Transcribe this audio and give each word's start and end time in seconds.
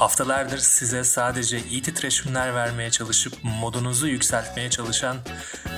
Haftalardır 0.00 0.58
size 0.58 1.04
sadece 1.04 1.58
iyi 1.70 1.82
titreşimler 1.82 2.54
vermeye 2.54 2.90
çalışıp 2.90 3.32
modunuzu 3.42 4.08
yükseltmeye 4.08 4.70
çalışan 4.70 5.16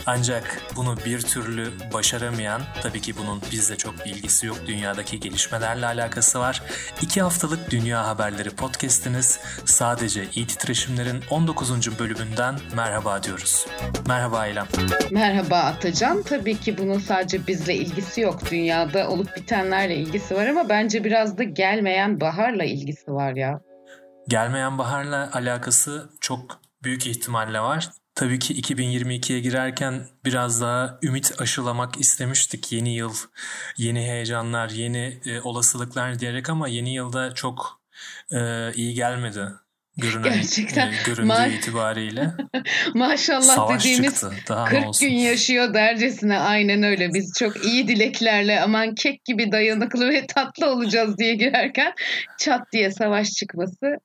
ancak 0.06 0.62
bunu 0.76 0.96
bir 1.06 1.20
türlü 1.20 1.70
başaramayan, 1.92 2.62
tabii 2.82 3.00
ki 3.00 3.16
bunun 3.16 3.42
bizle 3.52 3.76
çok 3.76 4.04
bir 4.04 4.10
ilgisi 4.10 4.46
yok, 4.46 4.56
dünyadaki 4.66 5.20
gelişmelerle 5.20 5.86
alakası 5.86 6.40
var. 6.40 6.62
İki 7.02 7.22
haftalık 7.22 7.70
Dünya 7.70 8.06
Haberleri 8.06 8.50
podcastiniz 8.50 9.40
sadece 9.64 10.24
iyi 10.34 10.46
titreşimlerin 10.46 11.20
19. 11.30 11.98
bölümünden 11.98 12.54
merhaba 12.76 13.22
diyoruz. 13.22 13.66
Merhaba 14.06 14.46
İlham. 14.46 14.66
Merhaba 15.10 15.58
Atacan. 15.58 16.22
Tabii 16.22 16.60
ki 16.60 16.78
bunun 16.78 16.98
sadece 16.98 17.46
bizle 17.46 17.74
ilgisi 17.74 18.20
yok. 18.20 18.50
Dünyada 18.50 19.08
olup 19.08 19.36
bitenlerle 19.36 19.96
ilgisi 19.96 20.34
var 20.34 20.46
ama 20.46 20.68
bence 20.68 21.04
biraz 21.04 21.38
da 21.38 21.42
gelmeyen 21.42 22.20
baharla 22.20 22.64
ilgisi 22.64 23.12
var 23.12 23.32
ya. 23.32 23.60
Gelmeyen 24.28 24.78
baharla 24.78 25.30
alakası 25.32 26.10
çok 26.20 26.60
büyük 26.82 27.06
ihtimalle 27.06 27.60
var. 27.60 27.88
Tabii 28.14 28.38
ki 28.38 28.54
2022'ye 28.54 29.40
girerken 29.40 30.06
biraz 30.24 30.60
daha 30.60 30.98
ümit 31.02 31.40
aşılamak 31.40 32.00
istemiştik. 32.00 32.72
Yeni 32.72 32.94
yıl, 32.94 33.14
yeni 33.76 34.00
heyecanlar, 34.00 34.70
yeni 34.70 35.20
e, 35.26 35.40
olasılıklar 35.40 36.18
diyerek 36.18 36.50
ama 36.50 36.68
yeni 36.68 36.94
yılda 36.94 37.34
çok 37.34 37.80
e, 38.32 38.72
iyi 38.74 38.94
gelmedi. 38.94 39.48
Görünen, 39.96 40.34
Gerçekten. 40.34 40.88
E, 40.88 40.94
göründüğü 41.06 41.32
Ma- 41.32 41.58
itibariyle. 41.58 42.32
Maşallah 42.94 43.54
Savaş 43.54 43.84
dediğimiz 43.84 44.10
çıktı. 44.20 44.32
Daha 44.48 44.64
40 44.64 45.00
gün 45.00 45.12
yaşıyor 45.12 45.74
dercesine 45.74 46.38
aynen 46.38 46.82
öyle. 46.82 47.14
Biz 47.14 47.32
çok 47.38 47.64
iyi 47.64 47.88
dileklerle 47.88 48.60
aman 48.60 48.94
kek 48.94 49.24
gibi 49.24 49.52
dayanıklı 49.52 50.08
ve 50.08 50.26
tatlı 50.26 50.70
olacağız 50.70 51.18
diye 51.18 51.34
girerken 51.34 51.92
çat 52.38 52.72
diye 52.72 52.90
savaş 52.90 53.30
çıkması 53.30 53.98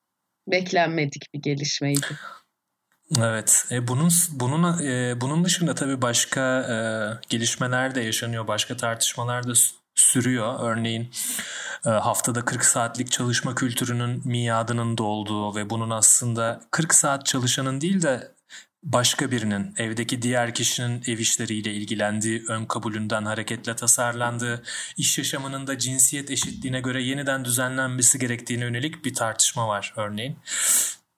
beklenmedik 0.48 1.34
bir 1.34 1.42
gelişmeydi. 1.42 2.08
Evet, 3.20 3.66
e, 3.72 3.88
bunun 3.88 4.10
bunun 4.32 4.84
e, 4.84 5.22
bunun 5.22 5.46
dışında 5.46 5.76
tabii 5.76 6.02
başka 6.02 6.42
e, 6.62 6.78
gelişmeler 7.30 7.96
de 7.96 8.02
yaşanıyor, 8.02 8.48
başka 8.48 8.78
tartışmalar 8.78 9.48
da 9.48 9.54
sürüyor. 9.96 10.60
Örneğin 10.60 11.10
e, 11.86 11.90
haftada 11.90 12.46
40 12.46 12.66
saatlik 12.66 13.12
çalışma 13.12 13.56
kültürünün 13.56 14.22
miadının 14.26 14.98
dolduğu 14.98 15.56
ve 15.56 15.70
bunun 15.70 15.90
aslında 15.90 16.62
40 16.72 16.94
saat 16.94 17.26
çalışanın 17.26 17.82
değil 17.82 18.02
de 18.02 18.32
başka 18.84 19.32
birinin, 19.32 19.74
evdeki 19.78 20.22
diğer 20.22 20.54
kişinin 20.54 21.04
ev 21.08 21.20
işleriyle 21.20 21.74
ilgilendiği 21.74 22.44
ön 22.50 22.66
kabulünden 22.66 23.26
hareketle 23.26 23.76
tasarlandığı, 23.76 24.64
iş 24.98 25.18
yaşamının 25.18 25.68
da 25.68 25.78
cinsiyet 25.78 26.32
eşitliğine 26.32 26.82
göre 26.82 27.04
yeniden 27.04 27.46
düzenlenmesi 27.46 28.20
gerektiğine 28.20 28.64
yönelik 28.64 29.06
bir 29.06 29.14
tartışma 29.14 29.68
var 29.68 29.94
örneğin. 29.98 30.38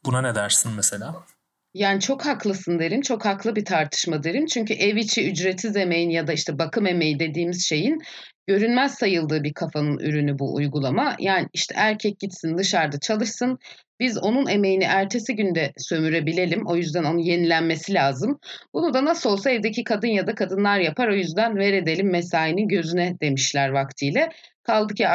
Buna 0.05 0.21
ne 0.21 0.35
dersin 0.35 0.71
mesela? 0.75 1.25
Yani 1.73 2.01
çok 2.01 2.25
haklısın 2.25 2.79
derim. 2.79 3.01
Çok 3.01 3.25
haklı 3.25 3.55
bir 3.55 3.65
tartışma 3.65 4.23
derim. 4.23 4.45
Çünkü 4.45 4.73
ev 4.73 4.95
içi 4.95 5.31
ücretsiz 5.31 5.75
emeğin 5.75 6.09
ya 6.09 6.27
da 6.27 6.33
işte 6.33 6.59
bakım 6.59 6.85
emeği 6.85 7.19
dediğimiz 7.19 7.65
şeyin 7.65 8.01
görünmez 8.49 8.93
sayıldığı 8.93 9.43
bir 9.43 9.53
kafanın 9.53 9.99
ürünü 9.99 10.39
bu 10.39 10.55
uygulama. 10.55 11.15
Yani 11.19 11.47
işte 11.53 11.75
erkek 11.77 12.19
gitsin 12.19 12.57
dışarıda 12.57 12.99
çalışsın. 12.99 13.59
Biz 13.99 14.17
onun 14.17 14.47
emeğini 14.47 14.83
ertesi 14.83 15.35
günde 15.35 15.73
sömürebilelim. 15.77 16.67
O 16.67 16.75
yüzden 16.75 17.03
onun 17.03 17.17
yenilenmesi 17.17 17.93
lazım. 17.93 18.39
Bunu 18.73 18.93
da 18.93 19.05
nasıl 19.05 19.29
olsa 19.29 19.51
evdeki 19.51 19.83
kadın 19.83 20.07
ya 20.07 20.27
da 20.27 20.35
kadınlar 20.35 20.79
yapar. 20.79 21.07
O 21.07 21.13
yüzden 21.13 21.55
ver 21.55 21.73
edelim 21.73 22.11
mesainin 22.11 22.67
gözüne 22.67 23.15
demişler 23.21 23.69
vaktiyle. 23.69 24.29
Kaldı 24.63 24.93
ki 24.93 25.05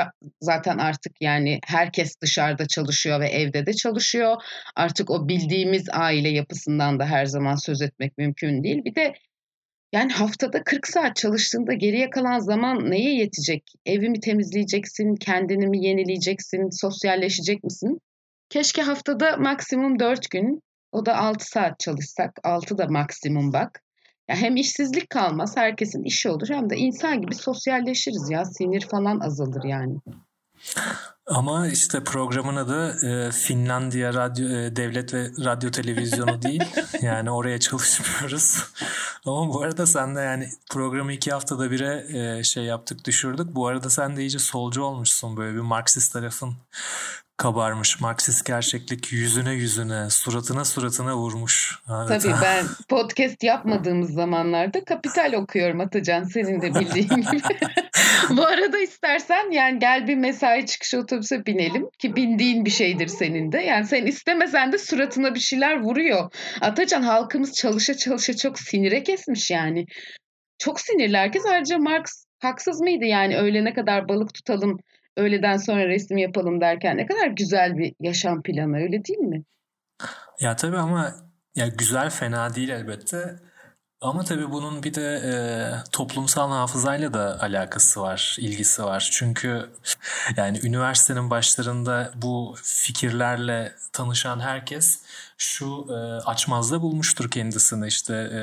zaten 0.41 0.79
artık 0.79 1.13
yani 1.21 1.59
herkes 1.67 2.21
dışarıda 2.21 2.67
çalışıyor 2.67 3.21
ve 3.21 3.29
evde 3.29 3.67
de 3.67 3.73
çalışıyor. 3.73 4.37
Artık 4.77 5.11
o 5.11 5.29
bildiğimiz 5.29 5.89
aile 5.93 6.29
yapısından 6.29 7.01
da 7.01 7.07
her 7.07 7.27
zaman 7.27 7.55
söz 7.55 7.83
etmek 7.83 8.19
mümkün 8.19 8.65
değil. 8.65 8.85
Bir 8.85 8.95
de 8.95 9.15
yani 9.95 10.13
haftada 10.13 10.65
40 10.65 10.87
saat 10.87 11.17
çalıştığında 11.17 11.73
geriye 11.73 12.11
kalan 12.11 12.39
zaman 12.39 12.91
neye 12.91 13.15
yetecek? 13.15 13.63
Evimi 13.87 14.21
temizleyeceksin, 14.21 15.15
kendini 15.17 15.67
mi 15.67 15.87
yenileyeceksin, 15.87 16.81
sosyalleşecek 16.81 17.65
misin? 17.65 18.01
Keşke 18.49 18.83
haftada 18.83 19.37
maksimum 19.37 19.99
4 19.99 20.31
gün, 20.31 20.63
o 20.93 21.07
da 21.07 21.17
6 21.17 21.49
saat 21.49 21.81
çalışsak. 21.81 22.31
6 22.45 22.79
da 22.79 22.87
maksimum 22.87 23.53
bak. 23.53 23.83
Ya 24.29 24.37
hem 24.37 24.57
işsizlik 24.57 25.11
kalmaz, 25.11 25.57
herkesin 25.57 26.03
işi 26.03 26.29
olur 26.29 26.49
hem 26.51 26.71
de 26.71 26.77
insan 26.77 27.21
gibi 27.21 27.35
sosyalleşiriz 27.35 28.31
ya. 28.31 28.45
Sinir 28.45 28.87
falan 28.91 29.21
azalır 29.21 29.65
yani. 29.65 29.97
Ama 31.27 31.69
işte 31.69 32.05
programın 32.05 32.57
adı 32.57 33.07
e, 33.07 33.33
Finlandiya 33.33 34.15
Radyo 34.15 34.49
e, 34.49 34.77
Devlet 34.77 35.15
ve 35.15 35.31
Radyo 35.45 35.71
Televizyonu 35.71 36.43
değil. 36.43 36.65
yani 37.03 37.31
oraya 37.31 37.61
çalışmıyoruz. 37.61 38.65
Ama 39.25 39.55
bu 39.55 39.63
arada 39.63 39.87
sen 39.87 40.17
de 40.17 40.21
yani 40.21 40.49
programı 40.71 41.13
iki 41.13 41.33
haftada 41.33 41.71
bire 41.71 42.07
e, 42.09 42.45
şey 42.45 42.65
yaptık 42.65 43.05
düşürdük. 43.05 43.55
Bu 43.55 43.67
arada 43.67 43.91
sen 43.91 44.17
de 44.17 44.21
iyice 44.21 44.39
solcu 44.39 44.83
olmuşsun 44.83 45.37
böyle 45.37 45.57
bir 45.57 45.61
Marksist 45.61 46.13
tarafın 46.13 46.55
kabarmış. 47.37 48.01
Marksist 48.01 48.47
gerçeklik 48.47 49.13
yüzüne 49.13 49.53
yüzüne, 49.53 50.11
suratına 50.11 50.65
suratına 50.65 51.17
vurmuş. 51.17 51.79
Adeta. 51.87 52.19
Tabii 52.19 52.43
ben 52.43 52.67
podcast 52.89 53.43
yapmadığımız 53.43 54.11
zamanlarda 54.11 54.85
Kapital 54.85 55.33
okuyorum 55.33 55.81
Atacan 55.81 56.25
senin 56.25 56.63
de 56.63 56.75
bildiğin 56.75 57.09
gibi. 57.09 57.43
Bu 58.31 58.47
arada 58.47 58.79
istersen 58.79 59.51
yani 59.51 59.79
gel 59.79 60.07
bir 60.07 60.17
mesai 60.17 60.67
çıkışı 60.67 60.99
otobüse 60.99 61.47
binelim 61.47 61.89
ki 61.99 62.17
bindiğin 62.17 62.65
bir 62.65 62.71
şeydir 62.71 63.07
senin 63.07 63.53
de. 63.53 63.59
Yani 63.59 63.87
sen 63.87 64.07
istemesen 64.07 64.73
de 64.73 64.79
suratına 64.79 65.35
bir 65.35 65.41
şeyler 65.41 65.81
vuruyor. 65.81 66.31
Atacan 66.61 67.03
halkımız 67.03 67.53
çalışa 67.53 67.97
çalışa 67.97 68.37
çok 68.37 68.59
sinire 68.59 69.03
kesmiş 69.03 69.51
yani. 69.51 69.87
Çok 70.59 70.81
sinirli 70.81 71.17
herkes. 71.17 71.47
Ayrıca 71.47 71.79
Marx 71.79 72.25
haksız 72.43 72.81
mıydı 72.81 73.05
yani 73.05 73.37
öğlene 73.37 73.75
kadar 73.75 74.09
balık 74.09 74.35
tutalım 74.35 74.79
öğleden 75.17 75.57
sonra 75.57 75.89
resim 75.89 76.19
yapalım 76.19 76.61
derken 76.61 76.97
ne 76.97 77.07
kadar 77.07 77.27
güzel 77.27 77.79
bir 77.79 77.95
yaşam 78.01 78.43
planı 78.43 78.77
öyle 78.77 79.05
değil 79.05 79.19
mi? 79.19 79.43
Ya 80.41 80.57
tabii 80.57 80.79
ama 80.79 81.15
ya 81.55 81.67
güzel 81.67 82.11
fena 82.11 82.55
değil 82.55 82.69
elbette. 82.69 83.37
Ama 84.01 84.25
tabii 84.25 84.51
bunun 84.51 84.83
bir 84.83 84.95
de 84.95 85.23
e, 85.25 85.33
toplumsal 85.93 86.51
hafızayla 86.51 87.15
da 87.15 87.41
alakası 87.41 88.01
var, 88.01 88.37
ilgisi 88.41 88.85
var. 88.85 89.09
Çünkü 89.13 89.71
yani 90.37 90.61
üniversitenin 90.63 91.31
başlarında 91.31 92.13
bu 92.15 92.55
fikirlerle 92.63 93.75
tanışan 93.93 94.41
herkes 94.41 95.03
şu 95.39 95.87
e, 95.91 95.95
açmazda 96.25 96.83
bulmuştur 96.83 97.31
kendisini 97.31 97.87
işte 97.87 98.15
e, 98.15 98.41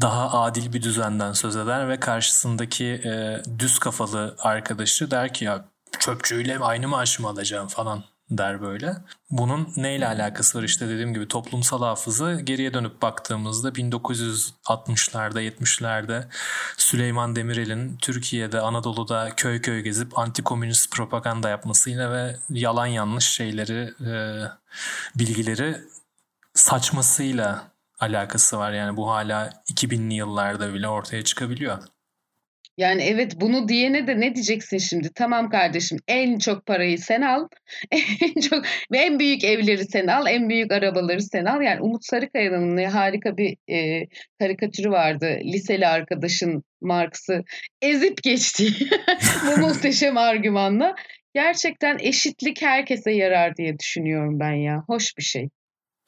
daha 0.00 0.42
adil 0.42 0.72
bir 0.72 0.82
düzenden 0.82 1.32
söz 1.32 1.56
eder 1.56 1.88
ve 1.88 2.00
karşısındaki 2.00 2.86
e, 2.86 3.42
düz 3.58 3.78
kafalı 3.78 4.36
arkadaşı 4.38 5.10
der 5.10 5.34
ki 5.34 5.44
ya 5.44 5.64
çöpçüyle 5.98 6.58
aynı 6.58 6.88
maaşı 6.88 7.26
alacağım 7.26 7.68
falan 7.68 8.04
der 8.30 8.62
böyle. 8.62 8.96
Bunun 9.30 9.72
neyle 9.76 10.06
alakası 10.06 10.58
var 10.58 10.62
işte 10.62 10.88
dediğim 10.88 11.14
gibi 11.14 11.28
toplumsal 11.28 11.82
hafıza 11.82 12.34
geriye 12.34 12.74
dönüp 12.74 13.02
baktığımızda 13.02 13.68
1960'larda 13.68 15.42
70'lerde 15.42 16.24
Süleyman 16.76 17.36
Demirel'in 17.36 17.96
Türkiye'de 17.96 18.60
Anadolu'da 18.60 19.30
köy 19.36 19.60
köy 19.60 19.80
gezip 19.80 20.18
anti-komünist 20.18 20.90
propaganda 20.90 21.48
yapmasıyla 21.48 22.12
ve 22.12 22.36
yalan 22.48 22.86
yanlış 22.86 23.24
şeyleri 23.24 23.94
e, 24.06 24.42
bilgileri 25.16 25.80
saçmasıyla 26.54 27.71
alakası 28.02 28.58
var. 28.58 28.72
Yani 28.72 28.96
bu 28.96 29.10
hala 29.10 29.50
2000'li 29.74 30.14
yıllarda 30.14 30.74
bile 30.74 30.88
ortaya 30.88 31.24
çıkabiliyor. 31.24 31.78
Yani 32.76 33.02
evet 33.02 33.40
bunu 33.40 33.68
diyene 33.68 34.06
de 34.06 34.20
ne 34.20 34.34
diyeceksin 34.34 34.78
şimdi? 34.78 35.10
Tamam 35.14 35.50
kardeşim 35.50 35.98
en 36.08 36.38
çok 36.38 36.66
parayı 36.66 36.98
sen 36.98 37.22
al. 37.22 37.48
En 38.20 38.40
çok 38.40 38.64
ve 38.92 38.98
en 38.98 39.18
büyük 39.18 39.44
evleri 39.44 39.84
sen 39.84 40.06
al. 40.06 40.26
En 40.26 40.48
büyük 40.48 40.72
arabaları 40.72 41.22
sen 41.22 41.44
al. 41.44 41.62
Yani 41.62 41.80
Umut 41.80 42.04
Sarıkaya'nın 42.04 42.84
harika 42.84 43.36
bir 43.36 43.56
e, 43.74 44.06
karikatürü 44.38 44.90
vardı. 44.90 45.38
Liseli 45.44 45.86
arkadaşın 45.86 46.62
Marx'ı 46.80 47.42
ezip 47.82 48.22
geçti. 48.22 48.68
Bu 49.46 49.60
muhteşem 49.60 50.16
argümanla. 50.16 50.94
Gerçekten 51.34 51.98
eşitlik 52.00 52.62
herkese 52.62 53.10
yarar 53.10 53.56
diye 53.56 53.78
düşünüyorum 53.78 54.40
ben 54.40 54.52
ya. 54.52 54.82
Hoş 54.86 55.18
bir 55.18 55.22
şey. 55.22 55.48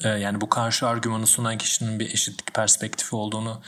Ee, 0.01 0.09
yani 0.09 0.41
bu 0.41 0.49
karşı 0.49 0.89
argümanı 0.89 1.27
sunan 1.27 1.59
kişinin 1.59 2.01
bir 2.01 2.11
eşitlik 2.11 2.55
perspektifi 2.55 3.17
olduğunu 3.17 3.63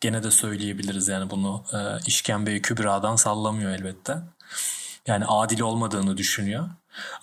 gene 0.00 0.22
de 0.22 0.30
söyleyebiliriz. 0.30 1.08
Yani 1.08 1.30
bunu 1.30 1.64
e, 1.72 1.78
işkembeyi 2.06 2.62
kübradan 2.62 3.16
sallamıyor 3.16 3.70
elbette. 3.70 4.18
Yani 5.06 5.24
adil 5.26 5.60
olmadığını 5.60 6.16
düşünüyor. 6.16 6.68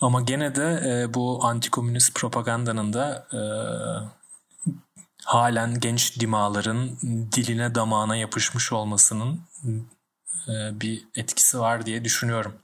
Ama 0.00 0.20
gene 0.20 0.54
de 0.54 0.82
e, 0.86 1.14
bu 1.14 1.44
antikomünist 1.44 2.14
propagandanın 2.14 2.92
da 2.92 3.26
e, 3.32 3.40
halen 5.24 5.80
genç 5.80 6.20
dimaların 6.20 6.88
diline 7.32 7.74
damağına 7.74 8.16
yapışmış 8.16 8.72
olmasının 8.72 9.40
e, 10.48 10.80
bir 10.80 11.04
etkisi 11.14 11.60
var 11.60 11.86
diye 11.86 12.04
düşünüyorum. 12.04 12.54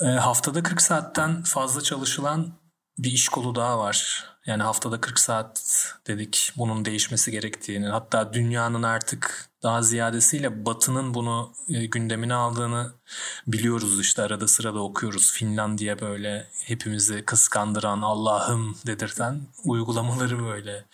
E, 0.00 0.06
haftada 0.06 0.62
40 0.62 0.82
saatten 0.82 1.42
fazla 1.42 1.80
çalışılan 1.80 2.52
bir 2.98 3.12
iş 3.12 3.28
kolu 3.28 3.54
daha 3.54 3.78
var. 3.78 4.24
Yani 4.46 4.62
haftada 4.62 5.00
40 5.00 5.18
saat 5.18 5.62
dedik 6.06 6.52
bunun 6.56 6.84
değişmesi 6.84 7.30
gerektiğini. 7.30 7.86
Hatta 7.86 8.32
dünyanın 8.32 8.82
artık 8.82 9.48
daha 9.62 9.82
ziyadesiyle 9.82 10.66
Batı'nın 10.66 11.14
bunu 11.14 11.52
e, 11.68 11.86
gündemine 11.86 12.34
aldığını 12.34 12.92
biliyoruz 13.46 14.00
işte 14.00 14.22
arada 14.22 14.48
sırada 14.48 14.78
okuyoruz. 14.82 15.32
Finlandiya 15.32 16.00
böyle 16.00 16.48
hepimizi 16.64 17.24
kıskandıran 17.24 18.02
Allah'ım 18.02 18.76
dedirten 18.86 19.40
uygulamaları 19.64 20.44
böyle 20.44 20.84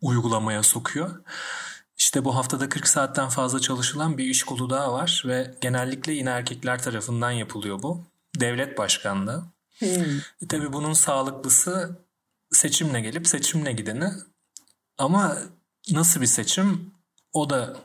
uygulamaya 0.00 0.62
sokuyor. 0.62 1.20
İşte 1.98 2.24
bu 2.24 2.36
haftada 2.36 2.68
40 2.68 2.88
saatten 2.88 3.28
fazla 3.28 3.60
çalışılan 3.60 4.18
bir 4.18 4.24
iş 4.24 4.42
kolu 4.42 4.70
daha 4.70 4.92
var 4.92 5.22
ve 5.26 5.54
genellikle 5.60 6.12
yine 6.12 6.30
erkekler 6.30 6.82
tarafından 6.82 7.30
yapılıyor 7.30 7.82
bu. 7.82 8.04
Devlet 8.40 8.78
başkanlığı. 8.78 9.44
Hmm. 9.78 10.18
E 10.42 10.48
tabii 10.48 10.72
bunun 10.72 10.92
sağlıklısı 10.92 11.96
seçimle 12.50 13.00
gelip 13.00 13.26
seçimle 13.26 13.72
gideni. 13.72 14.10
Ama 14.98 15.38
nasıl 15.90 16.20
bir 16.20 16.26
seçim 16.26 16.92
o 17.32 17.50
da 17.50 17.76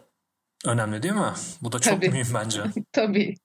önemli 0.66 1.04
değil 1.04 1.14
mi? 1.14 1.34
Bu 1.62 1.72
da 1.72 1.80
çok 1.80 1.94
Tabii. 1.94 2.10
mühim 2.10 2.34
bence. 2.34 2.64
Tabii. 2.92 3.36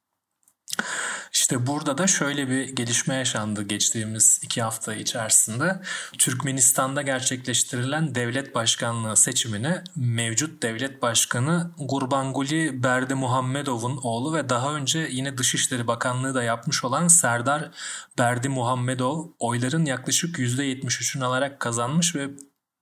İşte 1.37 1.67
burada 1.67 1.99
da 1.99 2.07
şöyle 2.07 2.49
bir 2.49 2.69
gelişme 2.69 3.15
yaşandı 3.15 3.63
geçtiğimiz 3.63 4.41
iki 4.43 4.63
hafta 4.63 4.95
içerisinde. 4.95 5.81
Türkmenistan'da 6.19 7.03
gerçekleştirilen 7.03 8.15
devlet 8.15 8.55
başkanlığı 8.55 9.17
seçimine 9.17 9.85
mevcut 9.97 10.63
devlet 10.63 11.03
başkanı 11.03 11.71
Gurbanguly 11.79 12.83
Berdi 12.83 13.15
Muhammedov'un 13.15 14.01
oğlu 14.03 14.35
ve 14.35 14.49
daha 14.49 14.75
önce 14.75 15.09
yine 15.11 15.39
Dışişleri 15.39 15.87
Bakanlığı 15.87 16.35
da 16.35 16.43
yapmış 16.43 16.85
olan 16.85 17.09
Serdar 17.09 17.71
Berdi 18.19 18.49
Muhammedov 18.49 19.27
oyların 19.39 19.85
yaklaşık 19.85 20.39
%73'ünü 20.39 21.25
alarak 21.25 21.61
kazanmış 21.61 22.15
ve 22.15 22.29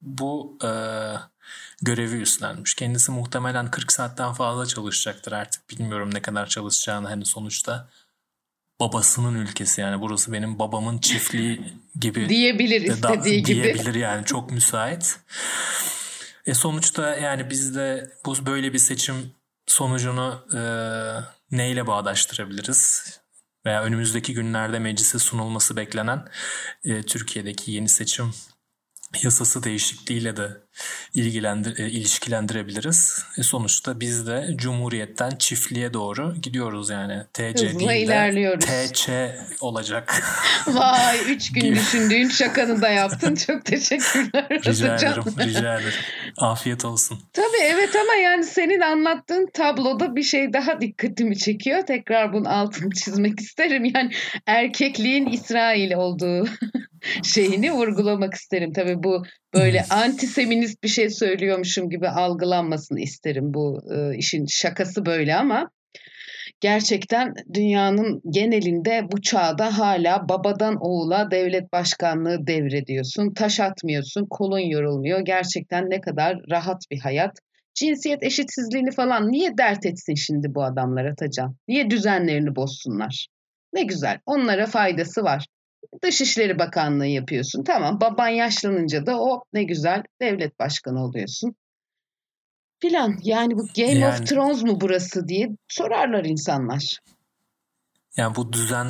bu 0.03 0.59
e, 0.65 0.71
görevi 1.83 2.17
üstlenmiş. 2.17 2.75
Kendisi 2.75 3.12
muhtemelen 3.12 3.71
40 3.71 3.93
saatten 3.93 4.33
fazla 4.33 4.67
çalışacaktır 4.67 5.33
artık. 5.33 5.71
Bilmiyorum 5.71 6.11
ne 6.15 6.23
kadar 6.23 6.47
çalışacağını 6.47 7.09
hani 7.09 7.25
sonuçta 7.25 7.89
babasının 8.84 9.34
ülkesi 9.34 9.81
yani 9.81 10.00
burası 10.00 10.32
benim 10.32 10.58
babamın 10.58 10.98
çiftliği 10.98 11.60
gibi 12.00 12.28
diyebilir 12.28 12.81
istediği 12.81 13.44
da, 13.44 13.48
gibi. 13.48 13.62
Diyebilir 13.62 13.94
yani 13.94 14.25
çok 14.25 14.50
müsait. 14.50 15.19
E 16.46 16.54
sonuçta 16.54 17.16
yani 17.16 17.50
biz 17.50 17.75
de 17.75 18.10
bu 18.26 18.46
böyle 18.46 18.72
bir 18.72 18.78
seçim 18.78 19.32
sonucunu 19.66 20.44
e, 20.54 20.60
neyle 21.56 21.86
bağdaştırabiliriz? 21.86 23.04
Veya 23.66 23.82
önümüzdeki 23.82 24.34
günlerde 24.34 24.78
meclise 24.78 25.19
sunulması 25.19 25.76
beklenen 25.76 26.28
e, 26.84 27.02
Türkiye'deki 27.02 27.72
yeni 27.72 27.88
seçim 27.88 28.31
yasası 29.22 29.62
değişikliğiyle 29.62 30.36
de 30.36 30.63
ilgilendir, 31.15 31.79
e, 31.79 31.91
ilişkilendirebiliriz. 31.91 33.25
E 33.38 33.43
sonuçta 33.43 34.00
biz 34.00 34.26
de 34.26 34.47
Cumhuriyet'ten 34.56 35.31
çiftliğe 35.38 35.94
doğru 35.94 36.35
gidiyoruz 36.43 36.91
yani. 36.91 37.23
TC 37.32 37.69
Hızla 37.69 37.88
değil 37.88 38.06
ilerliyoruz. 38.06 38.65
TC 38.65 39.37
olacak. 39.61 40.23
Vay 40.67 41.19
üç 41.29 41.53
gün 41.53 41.75
düşündüğün 41.75 42.29
şakanı 42.29 42.82
da 42.82 42.88
yaptın. 42.88 43.35
Çok 43.35 43.65
teşekkürler. 43.65 44.49
Rica 44.50 44.97
ederim. 44.97 45.25
Rica 45.38 45.75
ederim. 45.79 45.93
Afiyet 46.38 46.85
olsun. 46.85 47.19
Tabii 47.32 47.62
evet 47.62 47.97
ama 47.97 48.15
yani 48.15 48.44
senin 48.44 48.81
anlattığın 48.81 49.49
tabloda 49.55 50.17
bir 50.17 50.23
şey 50.23 50.53
daha 50.53 50.81
dikkatimi 50.81 51.38
çekiyor. 51.38 51.87
Tekrar 51.87 52.32
bunun 52.32 52.44
altını 52.44 52.91
çizmek 52.91 53.41
isterim. 53.41 53.85
Yani 53.85 54.11
erkekliğin 54.47 55.27
İsrail 55.27 55.94
olduğu 55.94 56.49
şeyini 57.23 57.73
vurgulamak 57.73 58.35
isterim. 58.35 58.73
Tabii 58.73 59.03
bu 59.03 59.25
böyle 59.55 59.85
antiseminist 59.91 60.83
bir 60.83 60.89
şey 60.89 61.11
söylüyormuşum 61.11 61.91
gibi 61.91 62.09
algılanmasın 62.09 62.97
isterim 62.97 63.55
bu 63.55 63.81
e, 63.95 64.17
işin 64.17 64.47
şakası 64.49 65.06
böyle 65.06 65.35
ama 65.35 65.71
gerçekten 66.61 67.35
dünyanın 67.55 68.23
genelinde 68.31 69.03
bu 69.12 69.21
çağda 69.21 69.79
hala 69.79 70.29
babadan 70.29 70.77
oğula 70.81 71.31
devlet 71.31 71.73
başkanlığı 71.73 72.47
devrediyorsun. 72.47 73.35
Taş 73.35 73.61
atmıyorsun, 73.61 74.27
kolun 74.31 74.71
yorulmuyor. 74.71 75.21
Gerçekten 75.21 75.91
ne 75.91 76.01
kadar 76.01 76.39
rahat 76.51 76.83
bir 76.91 77.01
hayat. 77.01 77.39
Cinsiyet 77.75 78.23
eşitsizliğini 78.23 78.91
falan 78.91 79.33
niye 79.33 79.59
dert 79.59 79.87
etsin 79.87 80.15
şimdi 80.15 80.55
bu 80.55 80.65
adamlar 80.65 81.05
Atacan? 81.05 81.56
Niye 81.69 81.91
düzenlerini 81.91 82.56
bozsunlar? 82.56 83.27
Ne 83.73 83.83
güzel. 83.83 84.19
Onlara 84.27 84.67
faydası 84.67 85.23
var. 85.23 85.47
Dışişleri 86.02 86.58
Bakanlığı 86.58 87.06
yapıyorsun. 87.06 87.64
Tamam 87.64 88.00
baban 88.00 88.28
yaşlanınca 88.28 89.06
da 89.06 89.20
o 89.20 89.44
ne 89.52 89.64
güzel 89.64 90.02
devlet 90.20 90.58
başkanı 90.58 91.04
oluyorsun. 91.04 91.54
Filan 92.81 93.19
yani 93.22 93.54
bu 93.56 93.66
Game 93.76 93.98
yani, 93.98 94.06
of 94.06 94.26
Thrones 94.26 94.62
mu 94.62 94.81
burası 94.81 95.28
diye 95.28 95.48
sorarlar 95.69 96.25
insanlar. 96.25 96.98
Yani 98.16 98.36
bu 98.36 98.52
düzen 98.52 98.86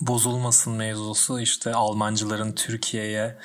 bozulmasın 0.00 0.72
mevzusu 0.72 1.40
işte 1.40 1.74
Almancıların 1.74 2.52
Türkiye'ye 2.52 3.38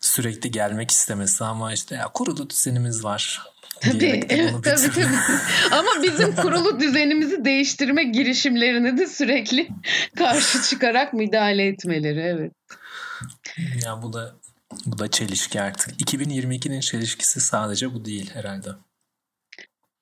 sürekli 0.00 0.50
gelmek 0.50 0.90
istemesi 0.90 1.44
ama 1.44 1.72
işte 1.72 1.94
ya 1.94 2.08
kurulu 2.08 2.50
düzenimiz 2.50 3.04
var. 3.04 3.42
Tabii, 3.80 4.20
tabii 4.28 4.62
tabii. 4.62 5.06
Ama 5.72 6.02
bizim 6.02 6.36
kurulu 6.42 6.80
düzenimizi 6.80 7.44
değiştirme 7.44 8.04
girişimlerine 8.04 8.98
de 8.98 9.06
sürekli 9.06 9.68
karşı 10.16 10.62
çıkarak 10.62 11.12
müdahale 11.12 11.66
etmeleri 11.66 12.20
evet. 12.20 12.52
Ya 13.84 14.02
bu 14.02 14.12
da 14.12 14.36
bu 14.86 14.98
da 14.98 15.10
çelişki 15.10 15.60
artık. 15.60 16.00
2022'nin 16.00 16.80
çelişkisi 16.80 17.40
sadece 17.40 17.94
bu 17.94 18.04
değil 18.04 18.30
herhalde. 18.34 18.68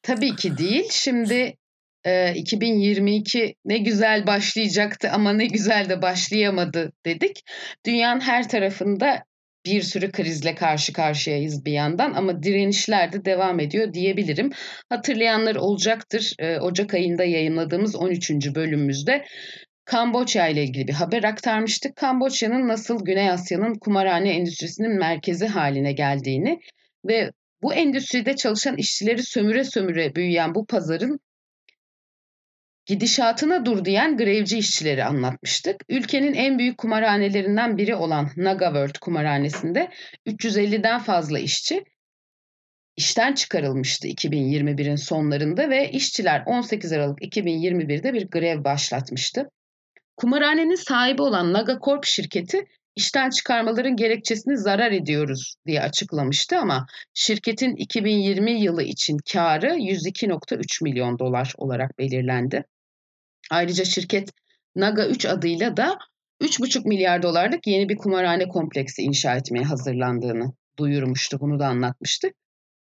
Tabii 0.02 0.36
ki 0.36 0.58
değil. 0.58 0.88
Şimdi 0.90 1.56
e, 2.04 2.34
2022 2.34 3.54
ne 3.64 3.78
güzel 3.78 4.26
başlayacaktı 4.26 5.10
ama 5.12 5.32
ne 5.32 5.46
güzel 5.46 5.88
de 5.88 6.02
başlayamadı 6.02 6.92
dedik. 7.06 7.40
Dünyanın 7.86 8.20
her 8.20 8.48
tarafında 8.48 9.24
bir 9.66 9.82
sürü 9.82 10.12
krizle 10.12 10.54
karşı 10.54 10.92
karşıyayız 10.92 11.64
bir 11.64 11.72
yandan 11.72 12.12
ama 12.12 12.42
direnişler 12.42 13.12
de 13.12 13.24
devam 13.24 13.60
ediyor 13.60 13.92
diyebilirim. 13.92 14.50
Hatırlayanlar 14.88 15.56
olacaktır. 15.56 16.34
Ocak 16.60 16.94
ayında 16.94 17.24
yayınladığımız 17.24 17.96
13. 17.96 18.30
bölümümüzde 18.30 19.24
Kamboçya 19.84 20.48
ile 20.48 20.64
ilgili 20.64 20.88
bir 20.88 20.92
haber 20.92 21.24
aktarmıştık. 21.24 21.96
Kamboçya'nın 21.96 22.68
nasıl 22.68 23.04
Güney 23.04 23.30
Asya'nın 23.30 23.74
kumarhane 23.74 24.30
endüstrisinin 24.30 24.98
merkezi 24.98 25.46
haline 25.46 25.92
geldiğini 25.92 26.60
ve 27.08 27.30
bu 27.62 27.74
endüstride 27.74 28.36
çalışan 28.36 28.76
işçileri 28.76 29.22
sömüre 29.22 29.64
sömüre 29.64 30.14
büyüyen 30.14 30.54
bu 30.54 30.66
pazarın 30.66 31.20
gidişatına 32.86 33.66
dur 33.66 33.84
diyen 33.84 34.16
grevci 34.16 34.58
işçileri 34.58 35.04
anlatmıştık. 35.04 35.76
Ülkenin 35.88 36.34
en 36.34 36.58
büyük 36.58 36.78
kumarhanelerinden 36.78 37.78
biri 37.78 37.94
olan 37.94 38.30
Naga 38.36 38.66
World 38.66 38.98
kumarhanesinde 39.00 39.90
350'den 40.26 40.98
fazla 40.98 41.38
işçi 41.38 41.84
işten 42.96 43.34
çıkarılmıştı 43.34 44.08
2021'in 44.08 44.96
sonlarında 44.96 45.70
ve 45.70 45.90
işçiler 45.90 46.42
18 46.46 46.92
Aralık 46.92 47.22
2021'de 47.22 48.12
bir 48.12 48.28
grev 48.30 48.64
başlatmıştı. 48.64 49.50
Kumarhanenin 50.16 50.74
sahibi 50.74 51.22
olan 51.22 51.52
Naga 51.52 51.78
Corp 51.84 52.04
şirketi 52.04 52.66
işten 52.96 53.30
çıkarmaların 53.30 53.96
gerekçesini 53.96 54.58
zarar 54.58 54.92
ediyoruz 54.92 55.54
diye 55.66 55.80
açıklamıştı 55.80 56.58
ama 56.58 56.86
şirketin 57.14 57.76
2020 57.76 58.60
yılı 58.60 58.82
için 58.82 59.18
karı 59.32 59.68
102.3 59.68 60.84
milyon 60.84 61.18
dolar 61.18 61.52
olarak 61.56 61.98
belirlendi. 61.98 62.64
Ayrıca 63.50 63.84
şirket 63.84 64.30
Naga 64.76 65.06
3 65.06 65.26
adıyla 65.26 65.76
da 65.76 65.98
3,5 66.40 66.88
milyar 66.88 67.22
dolarlık 67.22 67.66
yeni 67.66 67.88
bir 67.88 67.96
kumarhane 67.96 68.48
kompleksi 68.48 69.02
inşa 69.02 69.36
etmeye 69.36 69.64
hazırlandığını 69.64 70.52
duyurmuştu. 70.78 71.40
Bunu 71.40 71.58
da 71.58 71.66
anlatmıştık. 71.66 72.34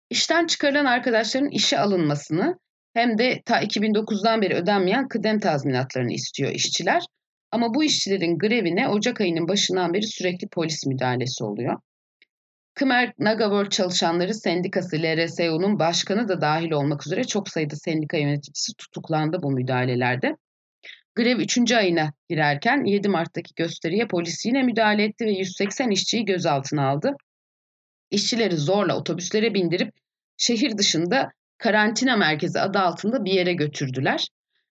İşten 0.09 0.47
çıkarılan 0.47 0.85
arkadaşların 0.85 1.49
işe 1.49 1.79
alınmasını 1.79 2.59
hem 2.93 3.17
de 3.17 3.41
ta 3.45 3.63
2009'dan 3.63 4.41
beri 4.41 4.53
ödenmeyen 4.55 5.07
kıdem 5.07 5.39
tazminatlarını 5.39 6.13
istiyor 6.13 6.51
işçiler. 6.51 7.03
Ama 7.51 7.73
bu 7.73 7.83
işçilerin 7.83 8.37
grevine 8.37 8.89
Ocak 8.89 9.21
ayının 9.21 9.47
başından 9.47 9.93
beri 9.93 10.07
sürekli 10.07 10.47
polis 10.47 10.85
müdahalesi 10.85 11.43
oluyor. 11.43 11.79
Khmer 12.73 13.13
Naga 13.19 13.69
çalışanları 13.69 14.33
sendikası 14.33 14.95
LRSO'nun 14.95 15.79
başkanı 15.79 16.27
da 16.27 16.41
dahil 16.41 16.71
olmak 16.71 17.07
üzere 17.07 17.23
çok 17.23 17.49
sayıda 17.49 17.75
sendika 17.75 18.17
yöneticisi 18.17 18.73
tutuklandı 18.77 19.37
bu 19.43 19.51
müdahalelerde. 19.51 20.35
Grev 21.15 21.39
3. 21.39 21.71
ayına 21.71 22.13
girerken 22.29 22.85
7 22.85 23.09
Mart'taki 23.09 23.53
gösteriye 23.55 24.07
polis 24.07 24.45
yine 24.45 24.63
müdahale 24.63 25.03
etti 25.03 25.25
ve 25.25 25.31
180 25.31 25.89
işçiyi 25.89 26.25
gözaltına 26.25 26.89
aldı. 26.89 27.15
İşçileri 28.11 28.57
zorla 28.57 28.97
otobüslere 28.97 29.53
bindirip 29.53 29.93
şehir 30.37 30.77
dışında 30.77 31.31
karantina 31.57 32.17
merkezi 32.17 32.59
adı 32.59 32.79
altında 32.79 33.25
bir 33.25 33.31
yere 33.31 33.53
götürdüler. 33.53 34.27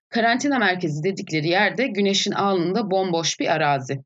Karantina 0.09 0.59
merkezi 0.59 1.05
dedikleri 1.05 1.49
yerde 1.49 1.87
güneşin 1.87 2.33
alnında 2.33 2.91
bomboş 2.91 3.41
bir 3.41 3.53
arazi. 3.53 4.03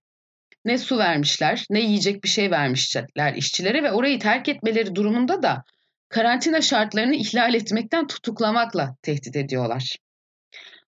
Ne 0.64 0.78
su 0.78 0.98
vermişler, 0.98 1.66
ne 1.70 1.80
yiyecek 1.80 2.24
bir 2.24 2.28
şey 2.28 2.50
vermişler 2.50 3.34
işçilere 3.34 3.82
ve 3.82 3.92
orayı 3.92 4.18
terk 4.18 4.48
etmeleri 4.48 4.94
durumunda 4.94 5.42
da 5.42 5.64
karantina 6.08 6.60
şartlarını 6.60 7.14
ihlal 7.14 7.54
etmekten 7.54 8.06
tutuklamakla 8.06 8.96
tehdit 9.02 9.36
ediyorlar. 9.36 9.96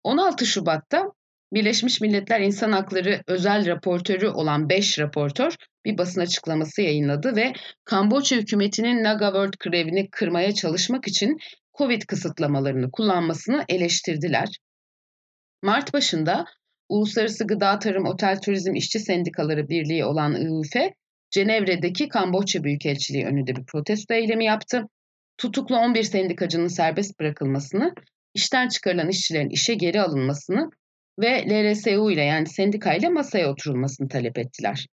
16 0.02 0.46
Şubat'ta 0.46 1.12
Birleşmiş 1.52 2.00
Milletler 2.00 2.40
İnsan 2.40 2.72
Hakları 2.72 3.22
özel 3.26 3.66
raportörü 3.66 4.28
olan 4.28 4.68
5 4.68 4.98
raportör 4.98 5.56
bir 5.84 5.98
basın 5.98 6.20
açıklaması 6.20 6.82
yayınladı 6.82 7.36
ve 7.36 7.52
Kamboçya 7.84 8.38
hükümetinin 8.38 9.04
Naga 9.04 9.26
World 9.26 9.54
grevini 9.60 10.10
kırmaya 10.10 10.54
çalışmak 10.54 11.08
için 11.08 11.38
Covid 11.78 12.02
kısıtlamalarını 12.02 12.90
kullanmasını 12.90 13.64
eleştirdiler. 13.68 14.48
Mart 15.62 15.92
başında 15.92 16.44
Uluslararası 16.88 17.46
Gıda 17.46 17.78
Tarım 17.78 18.06
Otel 18.06 18.40
Turizm 18.40 18.74
İşçi 18.74 19.00
Sendikaları 19.00 19.68
Birliği 19.68 20.04
olan 20.04 20.34
IÜF, 20.34 20.92
Cenevre'deki 21.30 22.08
Kamboçya 22.08 22.64
Büyükelçiliği 22.64 23.26
önünde 23.26 23.56
bir 23.56 23.64
protesto 23.64 24.14
eylemi 24.14 24.44
yaptı. 24.44 24.88
Tutuklu 25.38 25.76
11 25.76 26.02
sendikacının 26.02 26.68
serbest 26.68 27.20
bırakılmasını, 27.20 27.94
işten 28.34 28.68
çıkarılan 28.68 29.08
işçilerin 29.08 29.50
işe 29.50 29.74
geri 29.74 30.00
alınmasını 30.00 30.70
ve 31.20 31.44
LRSU 31.48 32.10
ile 32.10 32.22
yani 32.24 32.46
sendika 32.46 32.94
ile 32.94 33.08
masaya 33.08 33.50
oturulmasını 33.50 34.08
talep 34.08 34.38
ettiler. 34.38 34.86